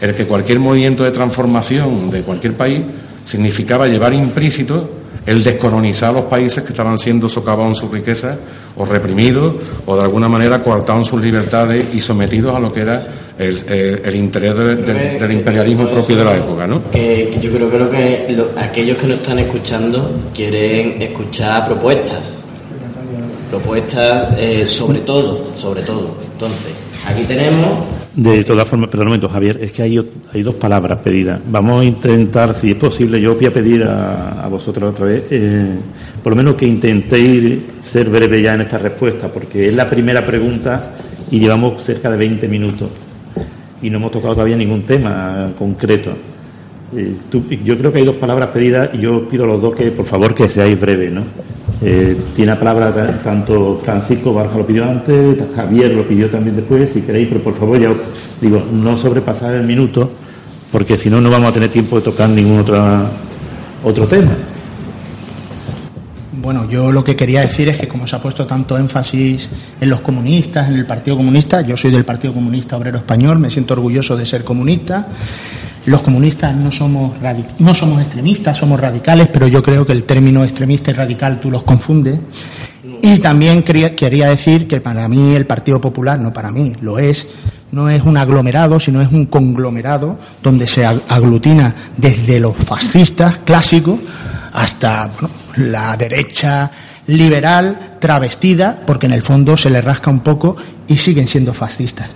[0.00, 2.82] el que cualquier movimiento de transformación de cualquier país
[3.24, 8.38] significaba llevar implícito el descolonizar los países que estaban siendo socavados en su riqueza
[8.76, 9.54] o reprimidos
[9.86, 13.06] o de alguna manera coartados en sus libertades y sometidos a lo que era
[13.38, 16.90] el, interés del imperialismo propio de la época, ¿no?
[16.90, 22.20] Que, yo creo, que aquellos que nos están escuchando quieren escuchar propuestas,
[23.50, 26.16] propuestas eh, sobre todo, sobre todo.
[26.32, 26.72] Entonces,
[27.08, 29.98] aquí tenemos de todas formas, perdón un momento, Javier, es que hay,
[30.32, 31.40] hay dos palabras pedidas.
[31.46, 35.74] Vamos a intentar, si es posible, yo voy a pedir a, vosotros otra vez, eh,
[36.22, 40.24] por lo menos que intentéis ser breve ya en esta respuesta, porque es la primera
[40.24, 40.94] pregunta
[41.30, 42.90] y llevamos cerca de 20 minutos
[43.80, 46.12] y no hemos tocado todavía ningún tema concreto.
[46.94, 47.16] Eh,
[47.64, 50.04] yo creo que hay dos palabras pedidas y yo pido a los dos que, por
[50.04, 51.22] favor, que seáis breves, ¿no?
[51.84, 56.90] Eh, tiene la palabra tanto Francisco Barja lo pidió antes, Javier lo pidió también después,
[56.90, 57.92] si queréis, pero por favor, ya
[58.40, 60.08] digo, no sobrepasar el minuto,
[60.70, 62.80] porque si no, no vamos a tener tiempo de tocar ningún otro,
[63.82, 64.30] otro tema.
[66.42, 69.48] Bueno, yo lo que quería decir es que como se ha puesto tanto énfasis
[69.80, 73.48] en los comunistas, en el Partido Comunista, yo soy del Partido Comunista Obrero Español, me
[73.48, 75.06] siento orgulloso de ser comunista.
[75.86, 77.12] Los comunistas no somos,
[77.60, 81.48] no somos extremistas, somos radicales, pero yo creo que el término extremista y radical tú
[81.48, 82.18] los confundes.
[83.02, 87.24] Y también quería decir que para mí el Partido Popular, no para mí, lo es,
[87.70, 94.00] no es un aglomerado, sino es un conglomerado donde se aglutina desde los fascistas clásicos
[94.52, 95.10] hasta
[95.56, 96.70] la derecha
[97.06, 102.08] liberal travestida, porque en el fondo se le rasca un poco y siguen siendo fascistas.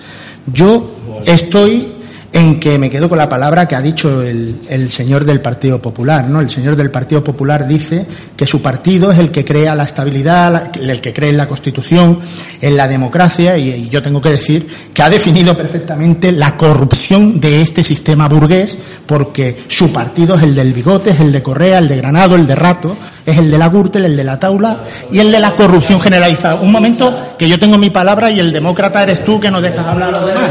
[0.47, 1.96] Yo estoy
[2.37, 6.29] en que me quedo con la palabra que ha dicho el, señor del Partido Popular,
[6.29, 6.43] ¿no?
[6.43, 8.05] El señor del Partido Popular dice
[8.37, 12.19] que su partido es el que crea la estabilidad, el que cree en la Constitución,
[12.61, 17.63] en la democracia, y, yo tengo que decir que ha definido perfectamente la corrupción de
[17.63, 21.89] este sistema burgués, porque su partido es el del bigote, es el de Correa, el
[21.89, 22.95] de Granado, el de Rato,
[23.25, 26.57] es el de la Gürtel, el de la Taula y el de la corrupción generalizada.
[26.57, 29.87] Un momento que yo tengo mi palabra y el demócrata eres tú que no dejas
[29.87, 30.51] hablar a los demás.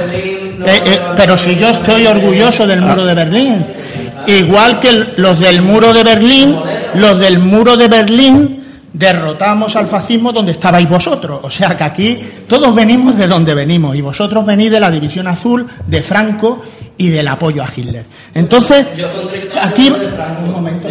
[0.66, 3.66] Eh, eh, pero si yo estoy orgulloso del muro de Berlín,
[4.28, 6.56] igual que los del muro de Berlín,
[6.96, 8.66] los del muro de Berlín
[8.98, 11.40] derrotamos al fascismo donde estabais vosotros.
[11.44, 15.28] O sea que aquí todos venimos de donde venimos y vosotros venís de la División
[15.28, 16.62] Azul, de Franco
[16.98, 18.06] y del apoyo a Hitler.
[18.34, 18.86] Entonces,
[19.62, 20.88] aquí, un momento,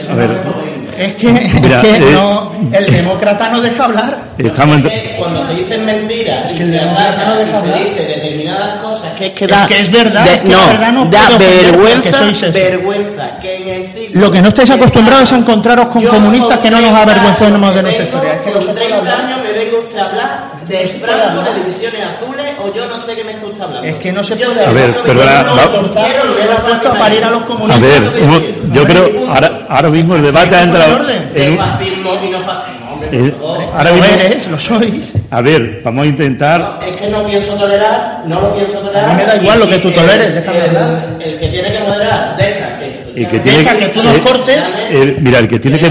[0.98, 4.18] es que, es que eh, no, el demócrata no deja hablar.
[4.38, 4.78] Estamos
[5.18, 7.84] Cuando se dicen mentiras Es que y el se demócrata no deja se hablar.
[7.88, 10.60] dice determinadas cosas que es que Es da que es verdad, de- es que no,
[10.60, 12.52] es verdad, no da vergüenza sois eso.
[12.52, 16.58] vergüenza que en el siglo Lo que no estáis acostumbrados es a encontraros con comunistas
[16.58, 18.32] que no nos 30 avergoncemos años de nuestra historia.
[18.34, 19.20] Es que se puede 30 hablar.
[19.20, 23.14] años me vengo usted a hablar de Franco, de divisiones azules o yo no sé
[23.14, 23.73] qué me está usted hablando.
[23.84, 27.80] Es que no se puede A ver, puesto a parte parir a los A comunistas.
[27.82, 32.12] ver, un- yo creo, ahora, ahora mismo el debate ha entrado en de un- fascismo
[32.24, 33.62] y no fascismo, hombre, por eh, favor.
[33.76, 35.12] ahora mismo, eres, lo sois.
[35.30, 39.04] a ver, vamos a intentar, Es que no pienso tolerar, no lo pienso tolerar.
[39.10, 41.72] A mí me da igual lo que tú el- toleres, déjame el, el que tiene
[41.72, 43.42] que moderar, deja que se- el que Deja
[43.74, 44.58] tiene que tú nos eh, cortes.
[44.90, 45.86] eh, mira, el que tiene que,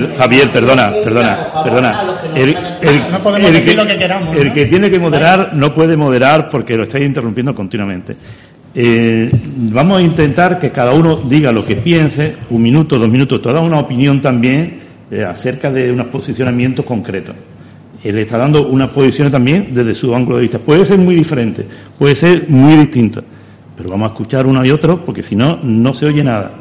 [0.00, 2.04] Per- Javier, perdona, perdona, perdona,
[2.34, 5.72] el, el- No podemos el decir lo que queramos, el que tiene que moderar no
[5.72, 8.16] puede moderar porque lo estáis interrumpiendo continuamente.
[8.74, 9.30] Eh,
[9.72, 13.60] vamos a intentar que cada uno diga lo que piense, un minuto, dos minutos, toda
[13.60, 14.80] una opinión también
[15.10, 17.36] eh, acerca de unos posicionamientos concretos.
[18.02, 20.58] Él está dando unas posiciones también desde su ángulo de vista.
[20.58, 21.64] Puede ser muy diferente,
[21.98, 23.22] puede ser muy distinto,
[23.76, 26.52] pero vamos a escuchar uno y otro porque si no, no se oye nada.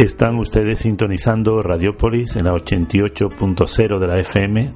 [0.00, 4.72] Están ustedes sintonizando Radiopolis en la 88.0 de la FM,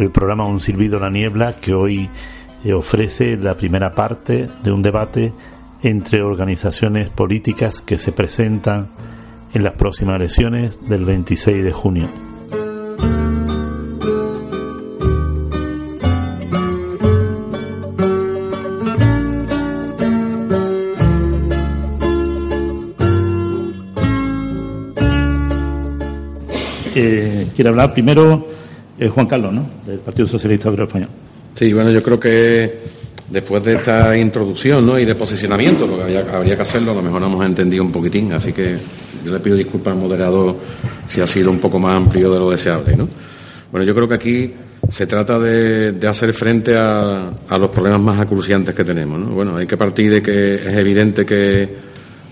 [0.00, 2.10] el programa Un Silbido la Niebla que hoy
[2.64, 5.32] eh, ofrece la primera parte de un debate
[5.80, 8.88] entre organizaciones políticas que se presentan
[9.54, 12.27] en las próximas elecciones del 26 de junio.
[27.58, 28.46] Quiere hablar primero
[28.96, 29.66] eh, Juan Carlos, ¿no?
[29.84, 31.08] Del Partido Socialista Obrero Español.
[31.54, 32.78] Sí, bueno, yo creo que
[33.28, 34.96] después de esta introducción ¿no?
[34.96, 37.90] y de posicionamiento, porque habría, habría que hacerlo, a lo mejor no hemos entendido un
[37.90, 38.76] poquitín, así que
[39.24, 40.54] yo le pido disculpas al moderador
[41.04, 42.94] si ha sido un poco más amplio de lo deseable.
[42.94, 43.08] ¿no?
[43.72, 44.54] Bueno, yo creo que aquí
[44.88, 49.18] se trata de, de hacer frente a, a los problemas más acuciantes que tenemos.
[49.18, 49.34] ¿no?
[49.34, 51.68] Bueno, hay que partir de que es evidente que,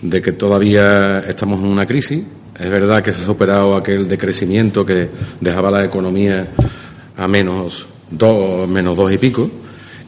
[0.03, 2.25] de que todavía estamos en una crisis.
[2.59, 5.09] Es verdad que se ha superado aquel decrecimiento que
[5.41, 6.47] dejaba la economía
[7.17, 9.51] a menos dos, menos dos y pico,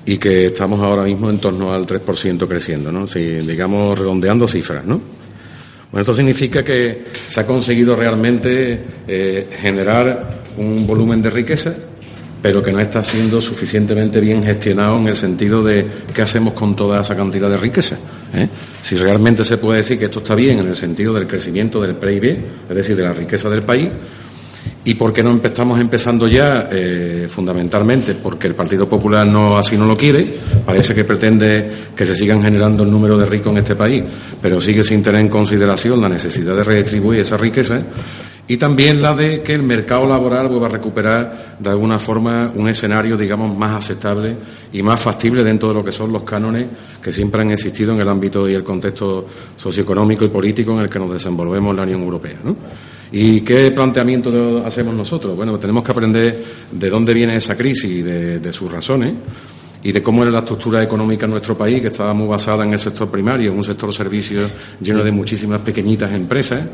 [0.07, 3.07] y que estamos ahora mismo en torno al 3% creciendo, ¿no?
[3.07, 4.99] Si, digamos, redondeando cifras, ¿no?
[5.91, 11.75] Bueno, esto significa que se ha conseguido realmente eh, generar un volumen de riqueza,
[12.41, 16.77] pero que no está siendo suficientemente bien gestionado en el sentido de qué hacemos con
[16.77, 17.99] toda esa cantidad de riqueza.
[18.33, 18.49] ¿eh?
[18.83, 21.97] Si realmente se puede decir que esto está bien en el sentido del crecimiento del
[21.97, 23.91] PIB, es decir, de la riqueza del país,
[24.89, 28.15] ¿Y por qué no estamos empezando ya, eh, fundamentalmente?
[28.15, 30.27] Porque el Partido Popular no así no lo quiere.
[30.65, 34.05] Parece que pretende que se sigan generando el número de ricos en este país,
[34.41, 37.83] pero sigue sin tener en consideración la necesidad de redistribuir esa riqueza
[38.47, 42.67] y también la de que el mercado laboral vuelva a recuperar de alguna forma un
[42.71, 44.39] escenario, digamos, más aceptable
[44.73, 46.67] y más factible dentro de lo que son los cánones
[47.03, 50.89] que siempre han existido en el ámbito y el contexto socioeconómico y político en el
[50.89, 52.37] que nos desenvolvemos en la Unión Europea.
[53.11, 55.37] ¿Y qué planteamiento de- hacemos nosotros?
[55.37, 56.37] Bueno, tenemos que aprender
[56.73, 59.15] de dónde viene esa crisis y de, de sus razones
[59.83, 62.73] y de cómo era la estructura económica en nuestro país, que estaba muy basada en
[62.73, 66.65] el sector primario, en un sector servicios lleno de muchísimas pequeñitas empresas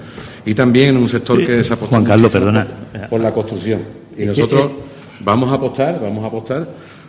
[0.47, 2.67] y también en un sector que se apostó Juan Carlos, perdona.
[2.93, 3.83] por- por la construcción.
[4.17, 4.73] Y nosotros
[5.21, 6.69] vamos a apostar, vamos a apostar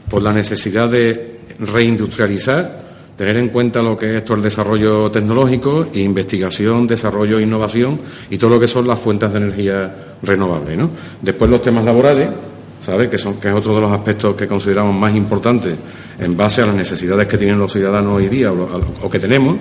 [0.10, 2.85] por la necesidad de reindustrializar,
[3.16, 8.00] tener en cuenta lo que es todo el desarrollo tecnológico, investigación, desarrollo innovación
[8.30, 10.76] y todo lo que son las fuentes de energía renovable.
[10.76, 10.90] ¿no?
[11.22, 12.30] Después los temas laborales,
[12.86, 13.10] ¿sabe?
[13.10, 15.76] Que, son, que es otro de los aspectos que consideramos más importantes
[16.20, 19.58] en base a las necesidades que tienen los ciudadanos hoy día o, que tenemos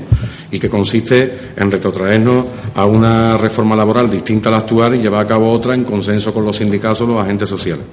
[0.51, 5.23] y que consiste en retrotraernos a una reforma laboral distinta a la actual y llevar
[5.23, 7.85] a cabo otra en consenso con los sindicatos o los agentes sociales,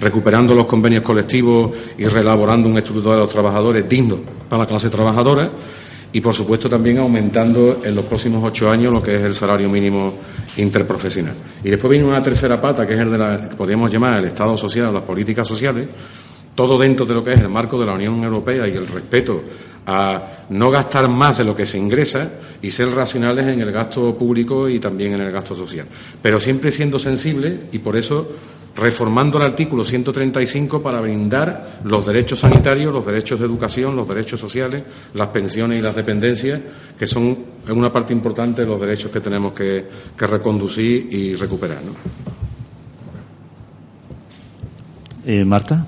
[0.00, 4.88] recuperando los convenios colectivos y reelaborando un estatuto de los trabajadores digno para la clase
[4.88, 5.52] trabajadora
[6.12, 9.68] y, por supuesto, también aumentando en los próximos ocho años lo que es el salario
[9.68, 10.12] mínimo
[10.56, 11.34] interprofesional.
[11.62, 14.24] Y después viene una tercera pata, que es el de la que podríamos llamar el
[14.24, 15.88] Estado social o las políticas sociales,
[16.54, 19.42] todo dentro de lo que es el marco de la Unión Europea y el respeto
[19.86, 22.30] a no gastar más de lo que se ingresa
[22.60, 25.86] y ser racionales en el gasto público y también en el gasto social.
[26.20, 28.30] Pero siempre siendo sensible y por eso
[28.78, 34.38] reformando el artículo 135 para brindar los derechos sanitarios, los derechos de educación, los derechos
[34.40, 36.60] sociales, las pensiones y las dependencias,
[36.96, 37.36] que son
[37.68, 41.78] una parte importante de los derechos que tenemos que, reconducir y recuperar.
[45.26, 45.86] Eh, Marta.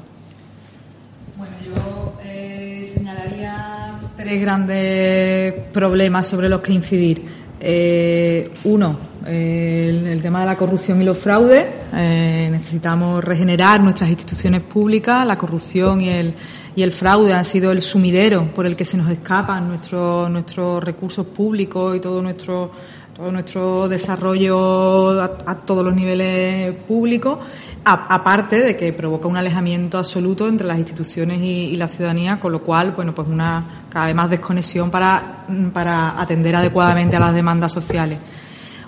[1.37, 7.23] Bueno, yo eh, señalaría tres grandes problemas sobre los que incidir.
[7.61, 11.67] Eh, uno, el, tema de la corrupción y los fraudes.
[11.95, 15.27] Eh, necesitamos regenerar nuestras instituciones públicas.
[15.27, 16.35] La corrupción y el,
[16.75, 20.83] y el fraude han sido el sumidero por el que se nos escapan nuestros, nuestros
[20.83, 22.71] recursos públicos y todo nuestro,
[23.15, 27.39] todo nuestro desarrollo a, todos los niveles públicos,
[27.85, 32.63] aparte de que provoca un alejamiento absoluto entre las instituciones y, la ciudadanía, con lo
[32.63, 37.73] cual, bueno, pues una cada vez más desconexión para, para atender adecuadamente a las demandas
[37.73, 38.19] sociales.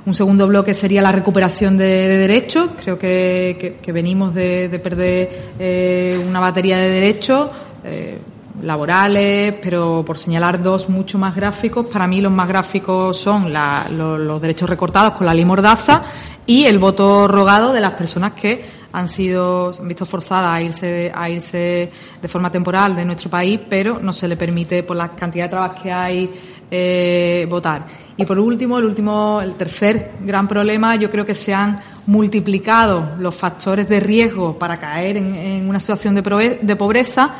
[0.05, 2.71] Un segundo bloque sería la recuperación de, derechos.
[2.83, 7.51] Creo que, venimos de, perder eh, una batería de derechos
[7.85, 8.19] eh,
[8.61, 11.87] laborales, pero por señalar dos mucho más gráficos.
[11.87, 16.03] Para mí los más gráficos son los, derechos recortados con la ley Mordaza
[16.47, 21.11] y el voto rogado de las personas que han sido han visto forzadas a irse
[21.15, 21.91] a irse
[22.21, 25.51] de forma temporal de nuestro país, pero no se le permite por la cantidad de
[25.51, 26.31] trabas que hay
[26.71, 27.87] eh, votar.
[28.17, 33.15] Y por último, el último, el tercer gran problema, yo creo que se han multiplicado
[33.19, 37.35] los factores de riesgo para caer en, una situación de, de pobreza.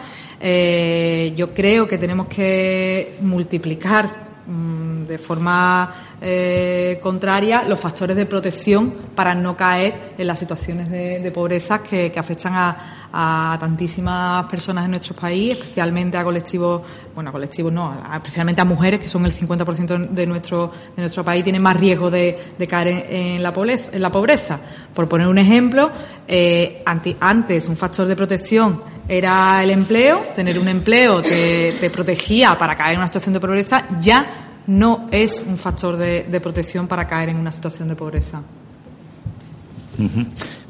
[0.45, 8.27] Eh, yo creo que tenemos que multiplicar mm, de forma eh, contraria los factores de
[8.27, 14.91] protección para no caer en las situaciones de, pobreza que, afectan a, tantísimas personas en
[14.93, 16.83] nuestro país, especialmente a colectivos,
[17.15, 21.25] bueno, a colectivos no, especialmente a mujeres, que son el 50% de nuestro, de nuestro
[21.25, 24.59] país, tienen más riesgo de, caer en, la pobreza, en la pobreza.
[24.95, 25.91] Por poner un ejemplo,
[26.27, 32.57] eh, antes un factor de protección era el empleo, tener un empleo te, te protegía
[32.59, 37.07] para caer en una situación de pobreza, ya no es un factor de, protección para
[37.07, 38.43] caer en una situación de pobreza.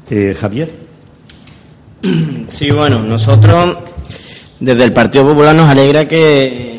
[0.09, 0.75] Eh, Javier.
[2.49, 3.77] Sí, bueno, nosotros
[4.59, 6.72] desde el Partido Popular nos alegra que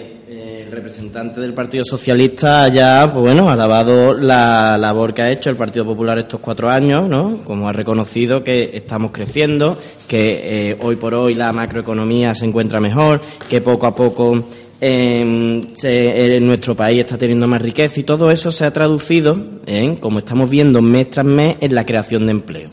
[1.14, 5.84] representante del Partido Socialista haya, pues bueno, alabado la labor que ha hecho el Partido
[5.84, 7.38] Popular estos cuatro años, ¿no?
[7.44, 12.80] Como ha reconocido que estamos creciendo, que eh, hoy por hoy la macroeconomía se encuentra
[12.80, 14.44] mejor, que poco a poco
[14.80, 20.18] en nuestro país está teniendo más riqueza y todo eso se ha traducido, en, como
[20.18, 22.70] estamos viendo mes tras mes, en la creación de empleo.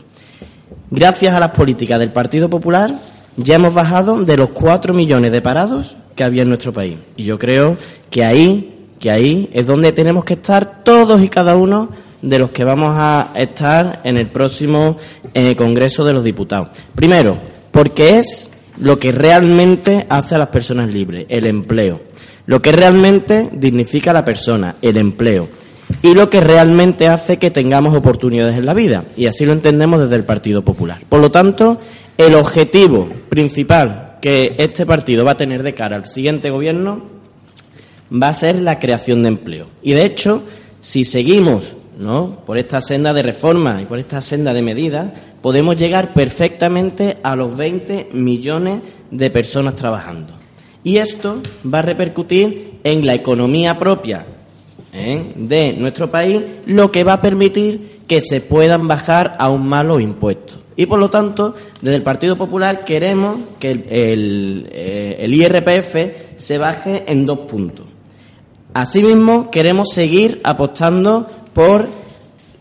[0.90, 2.90] Gracias a las políticas del Partido Popular
[3.36, 6.96] ya hemos bajado de los cuatro millones de parados que había en nuestro país.
[7.16, 7.76] Y yo creo
[8.10, 11.90] que ahí, que ahí es donde tenemos que estar todos y cada uno
[12.22, 14.96] de los que vamos a estar en el próximo
[15.56, 16.68] Congreso de los Diputados.
[16.94, 17.36] Primero,
[17.70, 18.48] porque es
[18.78, 22.00] lo que realmente hace a las personas libres, el empleo.
[22.46, 25.48] Lo que realmente dignifica a la persona, el empleo.
[26.02, 29.04] Y lo que realmente hace que tengamos oportunidades en la vida.
[29.16, 30.98] Y así lo entendemos desde el Partido Popular.
[31.08, 31.78] Por lo tanto,
[32.16, 37.02] el objetivo principal que este partido va a tener de cara al siguiente gobierno
[38.10, 39.68] va a ser la creación de empleo.
[39.82, 40.44] Y de hecho,
[40.80, 42.38] si seguimos ¿no?
[42.46, 45.10] por esta senda de reforma y por esta senda de medidas,
[45.42, 50.34] podemos llegar perfectamente a los 20 millones de personas trabajando.
[50.84, 51.40] Y esto
[51.72, 54.24] va a repercutir en la economía propia
[54.92, 55.32] ¿eh?
[55.34, 60.00] de nuestro país, lo que va a permitir que se puedan bajar aún más los
[60.00, 60.58] impuestos.
[60.76, 66.58] Y por lo tanto, desde el Partido Popular queremos que el, eh, el IRPF se
[66.58, 67.86] baje en dos puntos.
[68.74, 71.88] Asimismo, queremos seguir apostando por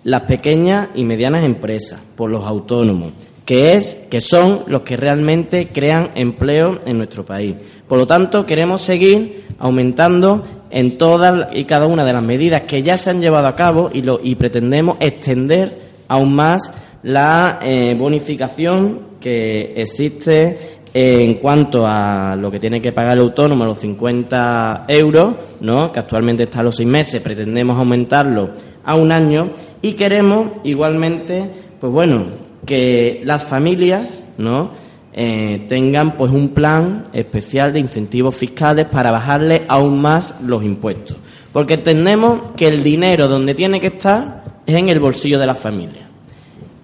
[0.04, 3.14] las pequeñas y medianas empresas, por los autónomos,
[3.46, 7.56] que es que son los que realmente crean empleo en nuestro país.
[7.88, 12.84] Por lo tanto, queremos seguir aumentando en todas y cada una de las medidas que
[12.84, 15.72] ya se han llevado a cabo y, lo, y pretendemos extender
[16.08, 16.72] aún más
[17.04, 23.64] la eh, bonificación que existe en cuanto a lo que tiene que pagar el autónomo,
[23.64, 25.92] los 50 euros, ¿no?
[25.92, 28.50] que actualmente está a los seis meses, pretendemos aumentarlo
[28.84, 32.26] a un año y queremos igualmente, pues bueno,
[32.66, 34.72] que las familias, ¿no?
[35.14, 41.18] Eh, tengan pues un plan especial de incentivos fiscales para bajarle aún más los impuestos.
[41.52, 45.60] Porque entendemos que el dinero donde tiene que estar es en el bolsillo de las
[45.60, 46.06] familias.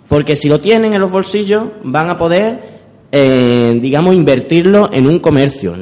[0.10, 2.78] Porque si lo tienen en los bolsillos van a poder
[3.12, 5.74] eh, digamos, invertirlo en un comercio.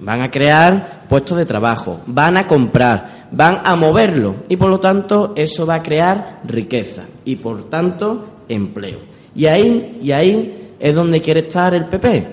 [0.00, 4.80] Van a crear puestos de trabajo, van a comprar, van a moverlo y por lo
[4.80, 8.98] tanto eso va a crear riqueza y por tanto empleo.
[9.34, 12.26] Y ahí, y ahí es donde quiere estar el PP,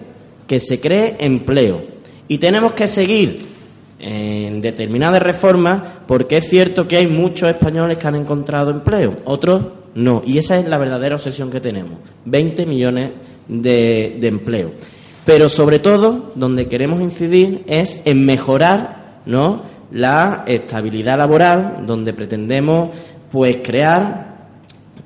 [0.48, 1.82] que se cree empleo.
[2.28, 3.52] Y tenemos que seguir
[4.00, 9.66] en determinadas reformas porque es cierto que hay muchos españoles que han encontrado empleo, otros
[9.96, 10.24] no.
[10.26, 13.12] Y esa es la verdadera obsesión que tenemos, 20 millones
[13.48, 14.72] de, de empleo.
[15.26, 19.64] Pero sobre todo, donde queremos incidir es en mejorar ¿no?
[19.92, 22.96] la estabilidad laboral, donde pretendemos
[23.32, 24.31] pues crear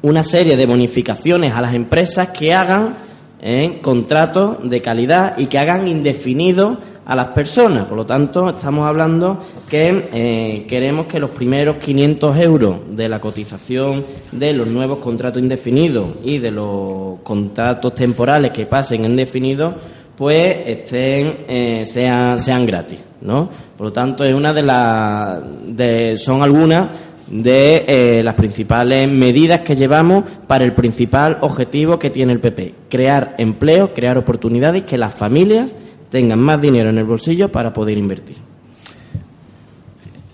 [0.01, 2.95] una serie de bonificaciones a las empresas que hagan
[3.41, 3.79] ¿eh?
[3.81, 7.87] contratos de calidad y que hagan indefinido a las personas.
[7.87, 9.39] Por lo tanto, estamos hablando
[9.69, 15.41] que eh, queremos que los primeros 500 euros de la cotización de los nuevos contratos
[15.41, 19.75] indefinidos y de los contratos temporales que pasen en definido,
[20.17, 23.49] pues estén eh, sean sean gratis, ¿no?
[23.77, 26.89] Por lo tanto, es una de las de, son algunas
[27.28, 32.76] de eh, las principales medidas que llevamos para el principal objetivo que tiene el PP,
[32.89, 35.73] crear empleo, crear oportunidades y que las familias
[36.11, 38.38] tengan más dinero en el bolsillo para poder invertir.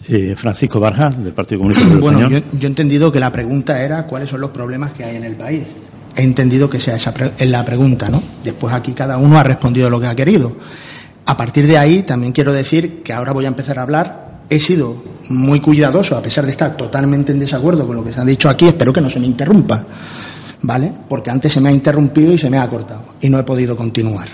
[0.07, 4.05] Eh, Francisco Barja, del Partido Comunista Bueno, yo, yo, he entendido que la pregunta era
[4.07, 5.63] cuáles son los problemas que hay en el país.
[6.15, 8.21] He entendido que sea esa pre la pregunta, ¿no?
[8.43, 10.57] Después aquí cada uno ha respondido lo que ha querido.
[11.25, 14.59] A partir de ahí también quiero decir que ahora voy a empezar a hablar he
[14.59, 14.93] sido
[15.29, 18.49] muy cuidadoso, a pesar de estar totalmente en desacuerdo con lo que se ha dicho
[18.49, 19.85] aquí, espero que no se me interrumpa,
[20.63, 20.91] ¿vale?
[21.07, 23.77] Porque antes se me ha interrumpido y se me ha cortado y no he podido
[23.77, 24.27] continuar.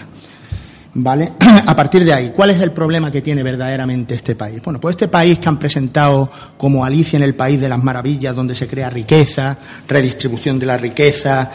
[0.96, 1.34] ¿Vale?
[1.68, 4.60] A partir de ahí, ¿cuál es el problema que tiene verdaderamente este país?
[4.64, 8.36] Bueno, pues este país que han presentado como Alicia en el País de las Maravillas,
[8.36, 9.56] donde se crea riqueza,
[9.88, 11.52] redistribución de la riqueza,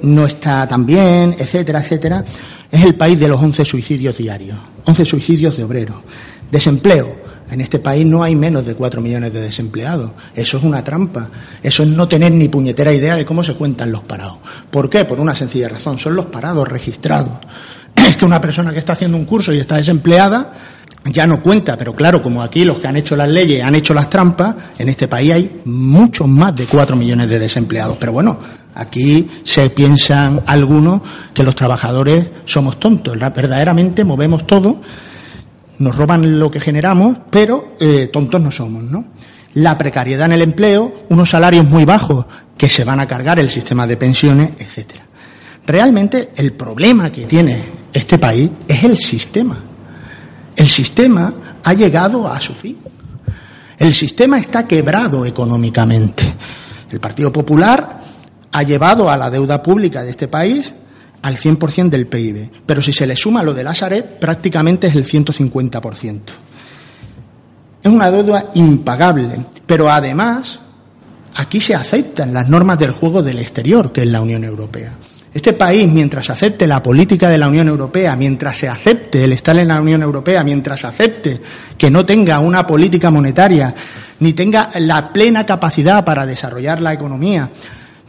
[0.00, 2.24] no está tan bien, etcétera, etcétera,
[2.72, 5.98] es el país de los 11 suicidios diarios, 11 suicidios de obreros.
[6.50, 7.19] Desempleo,
[7.50, 10.12] en este país no hay menos de cuatro millones de desempleados.
[10.34, 11.28] Eso es una trampa.
[11.62, 14.38] Eso es no tener ni puñetera idea de cómo se cuentan los parados.
[14.70, 15.04] ¿Por qué?
[15.04, 15.98] Por una sencilla razón.
[15.98, 17.38] Son los parados registrados.
[18.08, 20.52] Es que una persona que está haciendo un curso y está desempleada
[21.04, 23.94] ya no cuenta, pero claro, como aquí los que han hecho las leyes han hecho
[23.94, 27.96] las trampas, en este país hay muchos más de cuatro millones de desempleados.
[27.98, 28.38] Pero bueno,
[28.74, 31.00] aquí se piensan algunos
[31.32, 33.18] que los trabajadores somos tontos.
[33.18, 34.80] Verdaderamente movemos todo
[35.80, 39.06] nos roban lo que generamos, pero eh, tontos no somos, ¿no?
[39.54, 42.26] La precariedad en el empleo, unos salarios muy bajos
[42.56, 45.04] que se van a cargar el sistema de pensiones, etcétera.
[45.66, 47.62] Realmente el problema que tiene
[47.92, 49.56] este país es el sistema.
[50.54, 51.32] El sistema
[51.64, 52.76] ha llegado a su fin.
[53.78, 56.34] El sistema está quebrado económicamente.
[56.90, 58.00] El Partido Popular
[58.52, 60.70] ha llevado a la deuda pública de este país
[61.22, 62.50] al 100% del PIB.
[62.66, 66.20] Pero si se le suma lo de la Sareb, prácticamente es el 150%.
[67.82, 70.58] Es una deuda impagable, pero además
[71.36, 74.92] aquí se aceptan las normas del juego del exterior, que es la Unión Europea.
[75.32, 79.56] Este país, mientras acepte la política de la Unión Europea, mientras se acepte el estar
[79.56, 81.40] en la Unión Europea, mientras acepte
[81.78, 83.72] que no tenga una política monetaria,
[84.18, 87.48] ni tenga la plena capacidad para desarrollar la economía,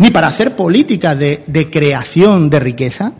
[0.02, 3.14] ni para hacer políticas de, de creación de riqueza,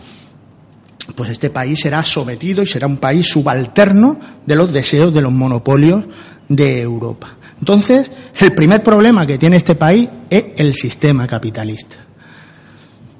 [1.16, 4.18] pues este país será sometido y será un país subalterno
[4.48, 6.06] de los deseos de los monopolios
[6.50, 7.38] de Europa.
[7.60, 8.10] Entonces,
[8.40, 11.98] el primer problema que tiene este país es el sistema capitalista.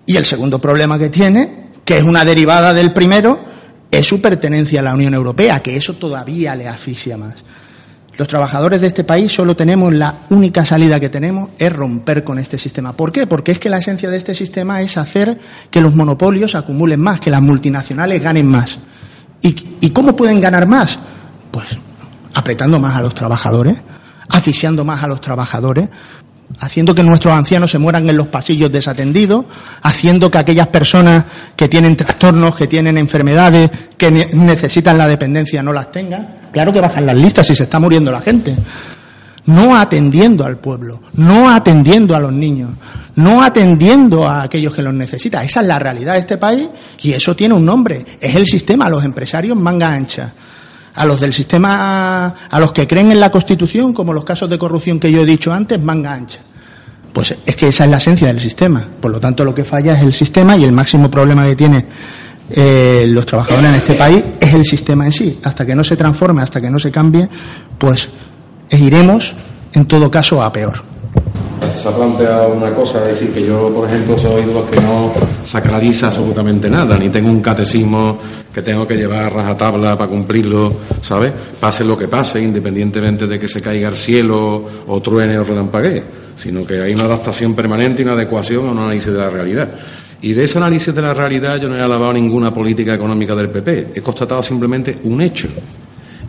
[0.08, 3.46] Y el segundo problema que tiene, que es una derivada del primero,
[3.92, 7.36] es su pertenencia a la Unión Europea, que eso todavía le asfixia más.
[8.22, 12.38] Los trabajadores de este país solo tenemos la única salida que tenemos es romper con
[12.38, 12.94] este sistema.
[12.94, 13.26] ¿Por qué?
[13.26, 15.40] Porque es que la esencia de este sistema es hacer
[15.72, 18.78] que los monopolios acumulen más, que las multinacionales ganen más.
[19.42, 21.00] ¿Y, cómo pueden ganar más?
[21.50, 21.66] Pues
[22.36, 23.82] apretando más a los trabajadores,
[24.30, 25.90] asfixiando más a los trabajadores,
[26.60, 29.46] haciendo que nuestros ancianos se mueran en los pasillos desatendidos,
[29.82, 31.26] haciendo que aquellas personas
[31.56, 36.50] que tienen trastornos, que tienen enfermedades, que ne necesitan la dependencia no las tengan.
[36.52, 38.56] Claro que bajan las listas si se está muriendo la gente.
[39.46, 42.72] No atendiendo al pueblo, no atendiendo a los niños,
[43.16, 45.44] no atendiendo a aquellos que los necesitan.
[45.44, 46.70] Esa es la realidad de este país
[47.02, 48.06] y eso tiene un nombre.
[48.20, 50.32] Es el sistema, los empresarios manga ancha
[50.94, 54.58] a los del sistema, a los que creen en la Constitución, como los casos de
[54.58, 56.40] corrupción que yo he dicho antes, manga ancha.
[57.14, 58.84] Pues es que esa es la esencia del sistema.
[59.00, 61.86] Por lo tanto, lo que falla es el sistema y el máximo problema que tiene
[62.50, 65.40] eh, los trabajadores en este país es el sistema en sí.
[65.44, 67.28] Hasta que no se transforme, hasta que no se cambie,
[67.78, 68.08] pues
[68.70, 69.34] iremos,
[69.74, 70.91] en todo caso, a peor.
[71.76, 74.80] Se ha planteado una cosa, es decir, que yo, por ejemplo, soy de los que
[74.82, 75.12] no
[75.44, 78.20] sacraliza absolutamente nada, ni tengo un catecismo
[78.54, 81.34] que tengo que llevar a rajatabla para cumplirlo, ¿sabes?
[81.60, 86.04] Pase lo que pase, independientemente de que se caiga el cielo o truene o relampaguee,
[86.36, 89.70] sino que hay una adaptación permanente y una adecuación a un análisis de la realidad.
[90.22, 93.50] Y de ese análisis de la realidad yo no he alabado ninguna política económica del
[93.50, 95.48] PP, he constatado simplemente un hecho.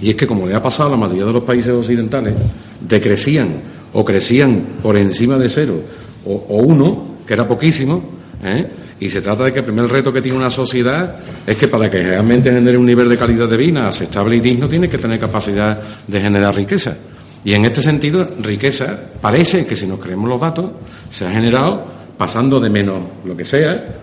[0.02, 2.34] Y es que, como le ha pasado a la mayoría de los países occidentales,
[2.80, 3.48] decrecían
[3.92, 5.80] o crecían por encima de cero
[6.24, 8.02] o, uno, que era poquísimo,
[8.42, 8.66] ¿eh?
[8.98, 11.90] y se trata de que el primer reto que tiene una sociedad es que para
[11.90, 15.18] que realmente genere un nivel de calidad de vida aceptable y digno tiene que tener
[15.18, 16.96] capacidad de generar riqueza.
[17.44, 20.70] Y en este sentido, riqueza parece que si nos creemos los datos,
[21.10, 21.84] se ha generado
[22.16, 23.98] pasando de menos lo que sea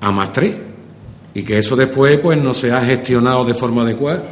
[0.00, 0.56] a más tres.
[1.34, 4.22] Y que eso después pues no se ha gestionado de forma adecuada,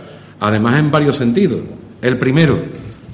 [0.41, 1.61] además en varios sentidos.
[2.03, 2.61] El primero,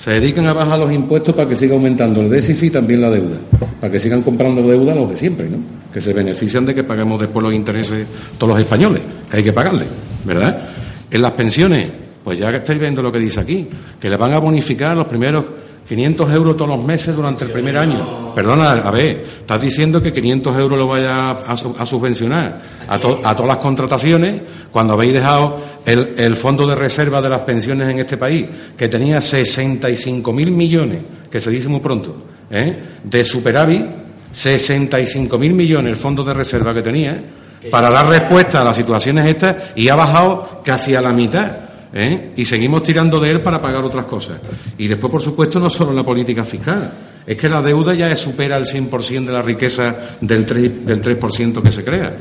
[0.03, 3.09] se dedican a bajar los impuestos para que siga aumentando el déficit y también la
[3.09, 3.37] deuda,
[3.81, 5.59] para que sigan comprando deuda los de siempre, ¿no?
[5.93, 9.53] Que se benefician de que paguemos después los intereses todos los españoles, que hay que
[9.53, 9.87] pagarle,
[10.25, 10.71] ¿verdad?
[11.09, 11.89] En las pensiones,
[12.25, 13.69] pues ya estáis viendo lo que dice aquí,
[14.01, 15.45] que le van a bonificar los primeros
[15.93, 18.33] 500 euros todos los meses durante el primer año.
[18.35, 23.59] Perdona, a ver, estás diciendo que 500 euros lo vaya a, subvencionar a, todas las
[23.59, 24.41] contrataciones
[24.71, 29.19] cuando habéis dejado el, fondo de reserva de las pensiones en este país, que tenía
[29.19, 32.75] 65.000 millones, que se dice muy pronto, ¿eh?
[33.05, 33.85] de superávit,
[34.33, 37.23] 65.000 millones el fondo de reserva que tenía,
[37.71, 41.72] para dar respuesta a las situaciones estas, y ha bajado casi a la mitad.
[41.93, 42.33] ¿Eh?
[42.37, 44.39] y seguimos tirando de él para pagar otras cosas.
[44.79, 46.93] Y después, por supuesto, no solo la política fiscal,
[47.27, 51.19] es que la deuda ya supera el 100% de la riqueza del 3%, del 3
[51.63, 52.13] que se crea.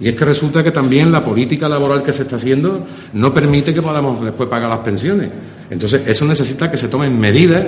[0.00, 3.72] Y es que resulta que también la política laboral que se está haciendo no permite
[3.72, 5.30] que podamos después pagar las pensiones.
[5.70, 7.62] Entonces, eso necesita que se tomen medidas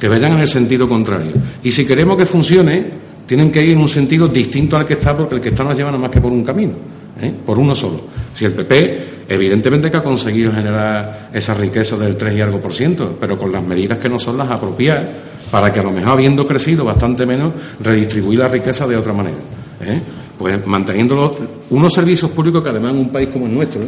[0.00, 1.32] que vayan en el sentido contrario.
[1.62, 5.16] Y si queremos que funcione, tienen que ir en un sentido distinto al que está,
[5.16, 6.74] porque el que está nos lleva nada más que por un camino.
[7.20, 7.32] ¿eh?
[7.44, 8.00] por uno solo.
[8.32, 12.72] Si el PP, evidentemente que ha conseguido generar esa riqueza del 3 y algo por
[12.72, 15.04] ciento, pero con las medidas que no son las apropiadas,
[15.50, 19.38] para que a lo mejor habiendo crecido bastante menos, redistribuir la riqueza de otra manera.
[19.82, 20.00] ¿eh?
[20.36, 21.36] Pues manteniendo
[21.70, 23.82] unos servicios públicos que además en un país como el nuestro,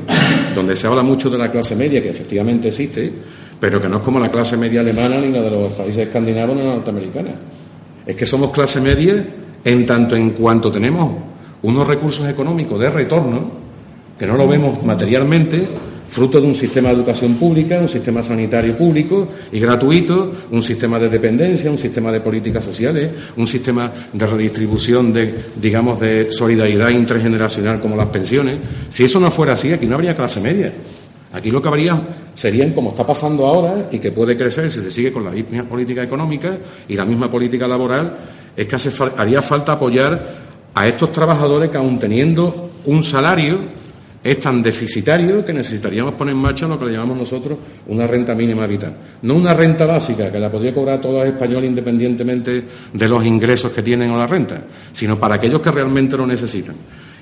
[0.55, 3.13] donde se habla mucho de la clase media, que efectivamente existe,
[3.59, 6.57] pero que no es como la clase media alemana ni la de los países escandinavos
[6.57, 7.31] ni la norteamericana.
[8.07, 9.25] Es que somos clase media
[9.65, 11.13] en tanto en cuanto tenemos
[11.63, 13.51] unos recursos económicos de retorno
[14.19, 15.67] que no lo vemos materialmente,
[16.09, 20.99] fruto de un sistema de educación pública, un sistema sanitario público y gratuito, un sistema
[20.99, 26.91] de dependencia, un sistema de políticas sociales, un sistema de redistribución de, digamos, de solidaridad
[26.91, 28.59] intergeneracional como las pensiones.
[28.89, 30.73] Si eso no fuera así, aquí no habría clase media.
[31.37, 32.01] Aquí lo que habría
[32.33, 35.65] serían como está pasando ahora y que puede crecer si se sigue con la misma
[35.65, 36.57] política económica
[36.89, 38.17] y la misma política laboral,
[38.57, 38.77] es que
[39.19, 40.19] haría falta apoyar
[40.73, 43.59] a estos trabajadores que aun teniendo un salario
[44.25, 47.59] es tan deficitario que necesitaríamos poner en marcha lo que le llamamos nosotros
[47.89, 48.97] una renta mínima vital.
[49.21, 52.65] No una renta básica que la podría cobrar todo el español independientemente
[52.95, 56.77] de los ingresos que tienen o la renta, sino para aquellos que realmente lo necesitan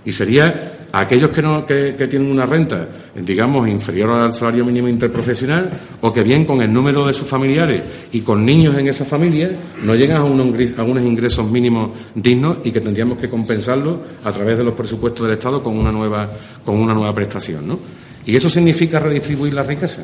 [0.04, 5.70] y sería aquellos que, no, que, tienen una renta, digamos, inferior al salario mínimo interprofesional
[6.00, 7.82] o que bien con el número de sus familiares
[8.12, 9.50] y con niños en esa familia
[9.82, 14.64] no llegan a unos, ingresos mínimos dignos y que tendríamos que compensarlo a través de
[14.64, 16.30] los presupuestos del Estado con una nueva,
[16.64, 17.66] con una nueva prestación.
[17.66, 17.78] ¿no?
[18.26, 20.02] Y eso significa redistribuir la riqueza.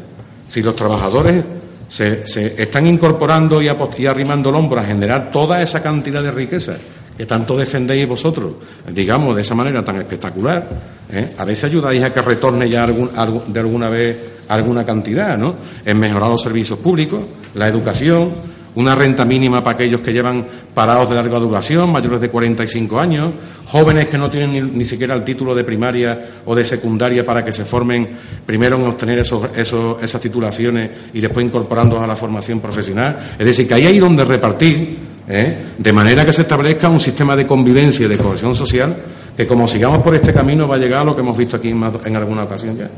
[0.49, 1.45] Si los trabajadores
[1.87, 2.25] se,
[2.61, 6.77] están incorporando y, y arrimando el hombro a generar toda esa cantidad de riqueza
[7.21, 8.55] que tanto defendéis vosotros,
[8.89, 10.67] digamos, de esa manera tan espectacular,
[11.13, 11.35] ¿eh?
[11.37, 14.17] a veces ayudáis a que retorne ya de alguna vez
[14.49, 15.55] alguna cantidad, ¿no?
[15.85, 18.31] En mejorar los servicios públicos, la educación,
[18.77, 23.29] una renta mínima para aquellos que llevan parados de larga duración, mayores de 45 años,
[23.67, 27.53] jóvenes que no tienen ni, siquiera el título de primaria o de secundaria para que
[27.53, 28.17] se formen
[28.47, 33.35] primero en obtener esos, esas titulaciones y después incorporándolos a la formación profesional.
[33.39, 35.75] Es decir, que ahí hay donde repartir ¿eh?
[35.79, 38.97] de manera que se establezca un sistema de convivencia y de cohesión social
[39.37, 41.69] que como sigamos por este camino va a llegar a lo que hemos visto aquí
[41.69, 42.91] en, alguna ocasión ya,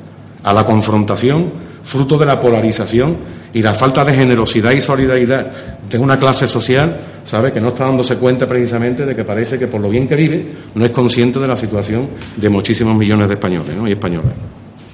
[0.42, 3.16] a la confrontación fruto de la polarización
[3.52, 5.50] y la falta de generosidad y solidaridad
[5.88, 7.52] de una clase social, ¿sabe?
[7.52, 10.46] Que no está dándose cuenta precisamente de que parece que por lo bien que vive
[10.74, 14.32] no es consciente de la situación de muchísimos millones de españoles y españolas.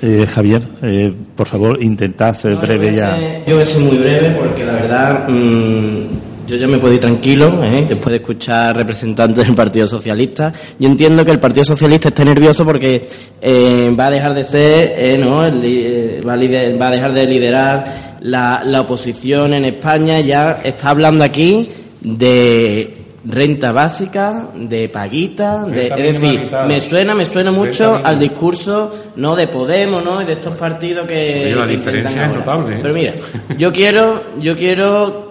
[0.01, 3.17] Eh, Javier, eh, por favor, intentad ser breve ya.
[3.47, 6.07] Yo voy a ser muy breve porque la verdad mm,
[6.49, 7.85] yo ya me puedo ir tranquilo, ¿eh?
[7.87, 10.51] después de escuchar representantes del Partido Socialista.
[10.79, 13.07] Yo entiendo que el Partido Socialista esté nervioso porque
[13.41, 15.47] eh, va a dejar de ser, eh, ¿no?
[15.47, 20.21] Eh, va, a va, a dejar de liderar la, la oposición en España.
[20.21, 21.71] Ya está hablando aquí
[22.01, 22.95] de
[23.27, 29.37] renta básica, de paguita, de, es decir, me suena, me suena mucho al discurso no
[29.37, 30.23] de Podemos, ¿no?
[30.23, 32.77] Y de estos partidos que, la diferencia es notable.
[32.77, 32.79] ¿eh?
[32.81, 33.15] Pero mira,
[33.59, 35.29] yo quiero, yo quiero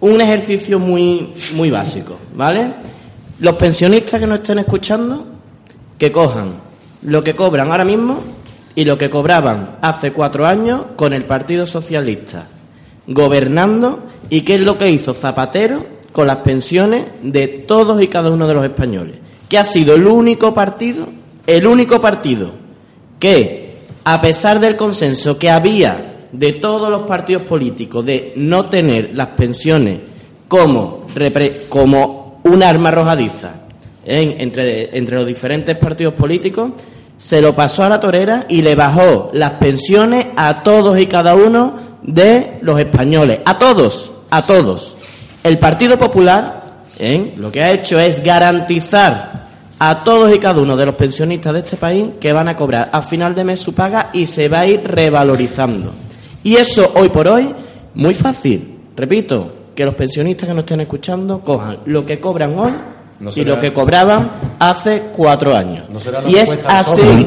[0.00, 2.72] un ejercicio muy, muy básico, ¿vale?
[3.38, 5.26] Los pensionistas que nos estén escuchando,
[5.98, 6.66] que cojan
[7.02, 8.18] lo que cobran ahora mismo
[8.74, 12.46] y lo que cobraban hace cuatro años con el Partido Socialista
[13.06, 18.30] gobernando y qué es lo que hizo Zapatero con las pensiones de todos y cada
[18.30, 19.16] uno de los españoles,
[19.48, 21.06] que ha sido el único partido,
[21.46, 22.52] el único partido
[23.20, 29.10] que, a pesar del consenso que había de todos los partidos políticos de no tener
[29.14, 30.00] las pensiones
[30.48, 31.06] como,
[31.68, 33.54] como un arma arrojadiza
[34.04, 36.72] entre, entre los diferentes partidos políticos,
[37.16, 41.34] se lo pasó a la torera y le bajó las pensiones a todos y cada
[41.34, 44.96] uno de los españoles, a todos, a todos.
[45.42, 46.56] El Partido Popular
[46.98, 47.34] ¿eh?
[47.36, 49.46] lo que ha hecho es garantizar
[49.78, 52.88] a todos y cada uno de los pensionistas de este país que van a cobrar
[52.92, 55.92] a final de mes su paga y se va a ir revalorizando.
[56.46, 57.52] Y eso hoy por hoy,
[57.96, 58.78] muy fácil.
[58.94, 62.70] Repito, que los pensionistas que nos estén escuchando cojan lo que cobran hoy
[63.34, 64.30] y lo que cobraban
[64.60, 65.86] hace cuatro años.
[66.28, 67.26] y es así.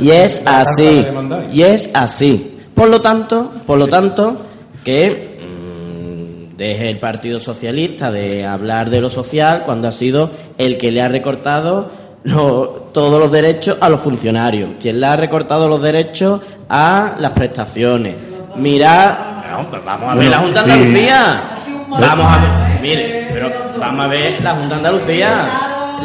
[0.00, 1.06] y es así.
[1.52, 2.58] Y es así.
[2.74, 4.36] Por lo tanto, por lo tanto,
[4.82, 10.78] que mm, deje el Partido Socialista de hablar de lo social cuando ha sido el
[10.78, 11.90] que le ha recortado
[12.24, 18.31] todos los derechos a los funcionarios, quien le ha recortado los derechos a las prestaciones.
[18.56, 19.32] Mira,
[19.70, 21.42] pues vamos a ver la Junta de Andalucía.
[21.88, 25.50] Vamos a ver, mire, pero vamos a ver la Junta de Andalucía.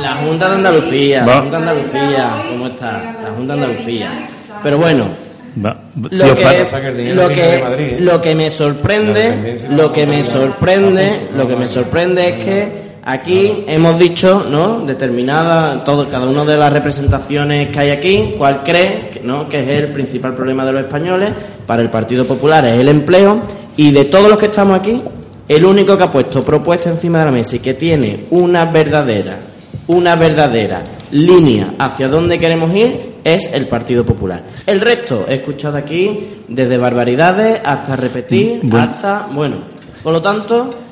[0.02, 2.92] La Junta de Andalucía, la Junta de Andalucía, ¿cómo está?
[3.24, 4.28] La Junta de Andalucía.
[4.62, 5.08] Pero bueno,
[5.56, 11.68] lo que, lo que, lo que me sorprende, lo que me sorprende, lo que me
[11.68, 14.82] sorprende es que aquí hemos dicho, ¿no?
[14.82, 19.48] Determinada, todo, cada una de las representaciones que hay aquí, cuál cree, ¿no?
[19.48, 21.32] Que es el principal problema de los españoles
[21.66, 23.42] para el Partido Popular es el empleo
[23.78, 25.02] y de todos los que estamos aquí,
[25.48, 29.38] el único que ha puesto propuesta encima de la mesa y que tiene una verdadera,
[29.88, 34.44] una verdadera línea hacia dónde queremos ir es el Partido Popular.
[34.66, 39.62] El resto he escuchado aquí desde barbaridades hasta repetir, mm, hasta, bueno,
[40.04, 40.87] por lo tanto,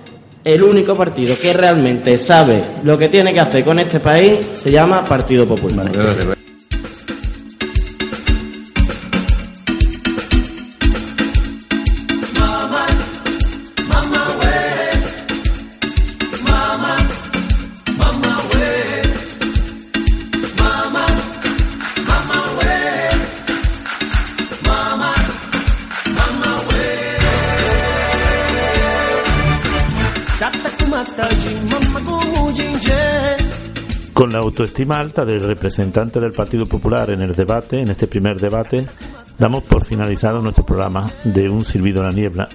[0.46, 4.72] el único partido que realmente sabe lo que tiene que hacer con este país se
[4.72, 5.92] llama Partido Popular.
[34.66, 38.88] Autoestima alta del representante del Partido Popular en el debate, en este primer debate,
[39.38, 42.50] damos por finalizado nuestro programa de Un Silbido en la Niebla.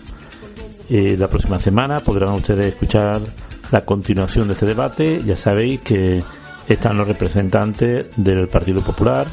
[0.89, 3.23] Eh, la próxima semana podrán ustedes escuchar
[3.71, 5.23] la continuación de este debate.
[5.25, 6.21] Ya sabéis que
[6.67, 9.29] están los representantes del Partido Popular,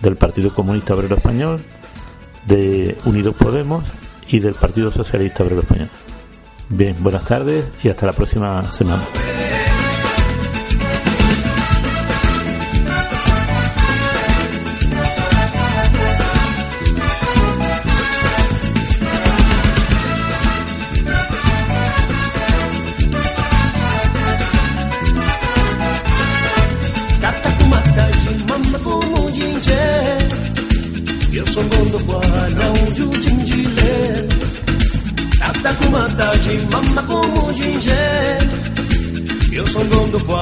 [0.00, 1.60] del Partido Comunista Obrero Español,
[2.46, 3.82] de Unidos Podemos
[4.28, 5.88] y del Partido Socialista Obrero Español.
[6.68, 9.02] Bien, buenas tardes y hasta la próxima semana.
[40.12, 40.41] mundo fue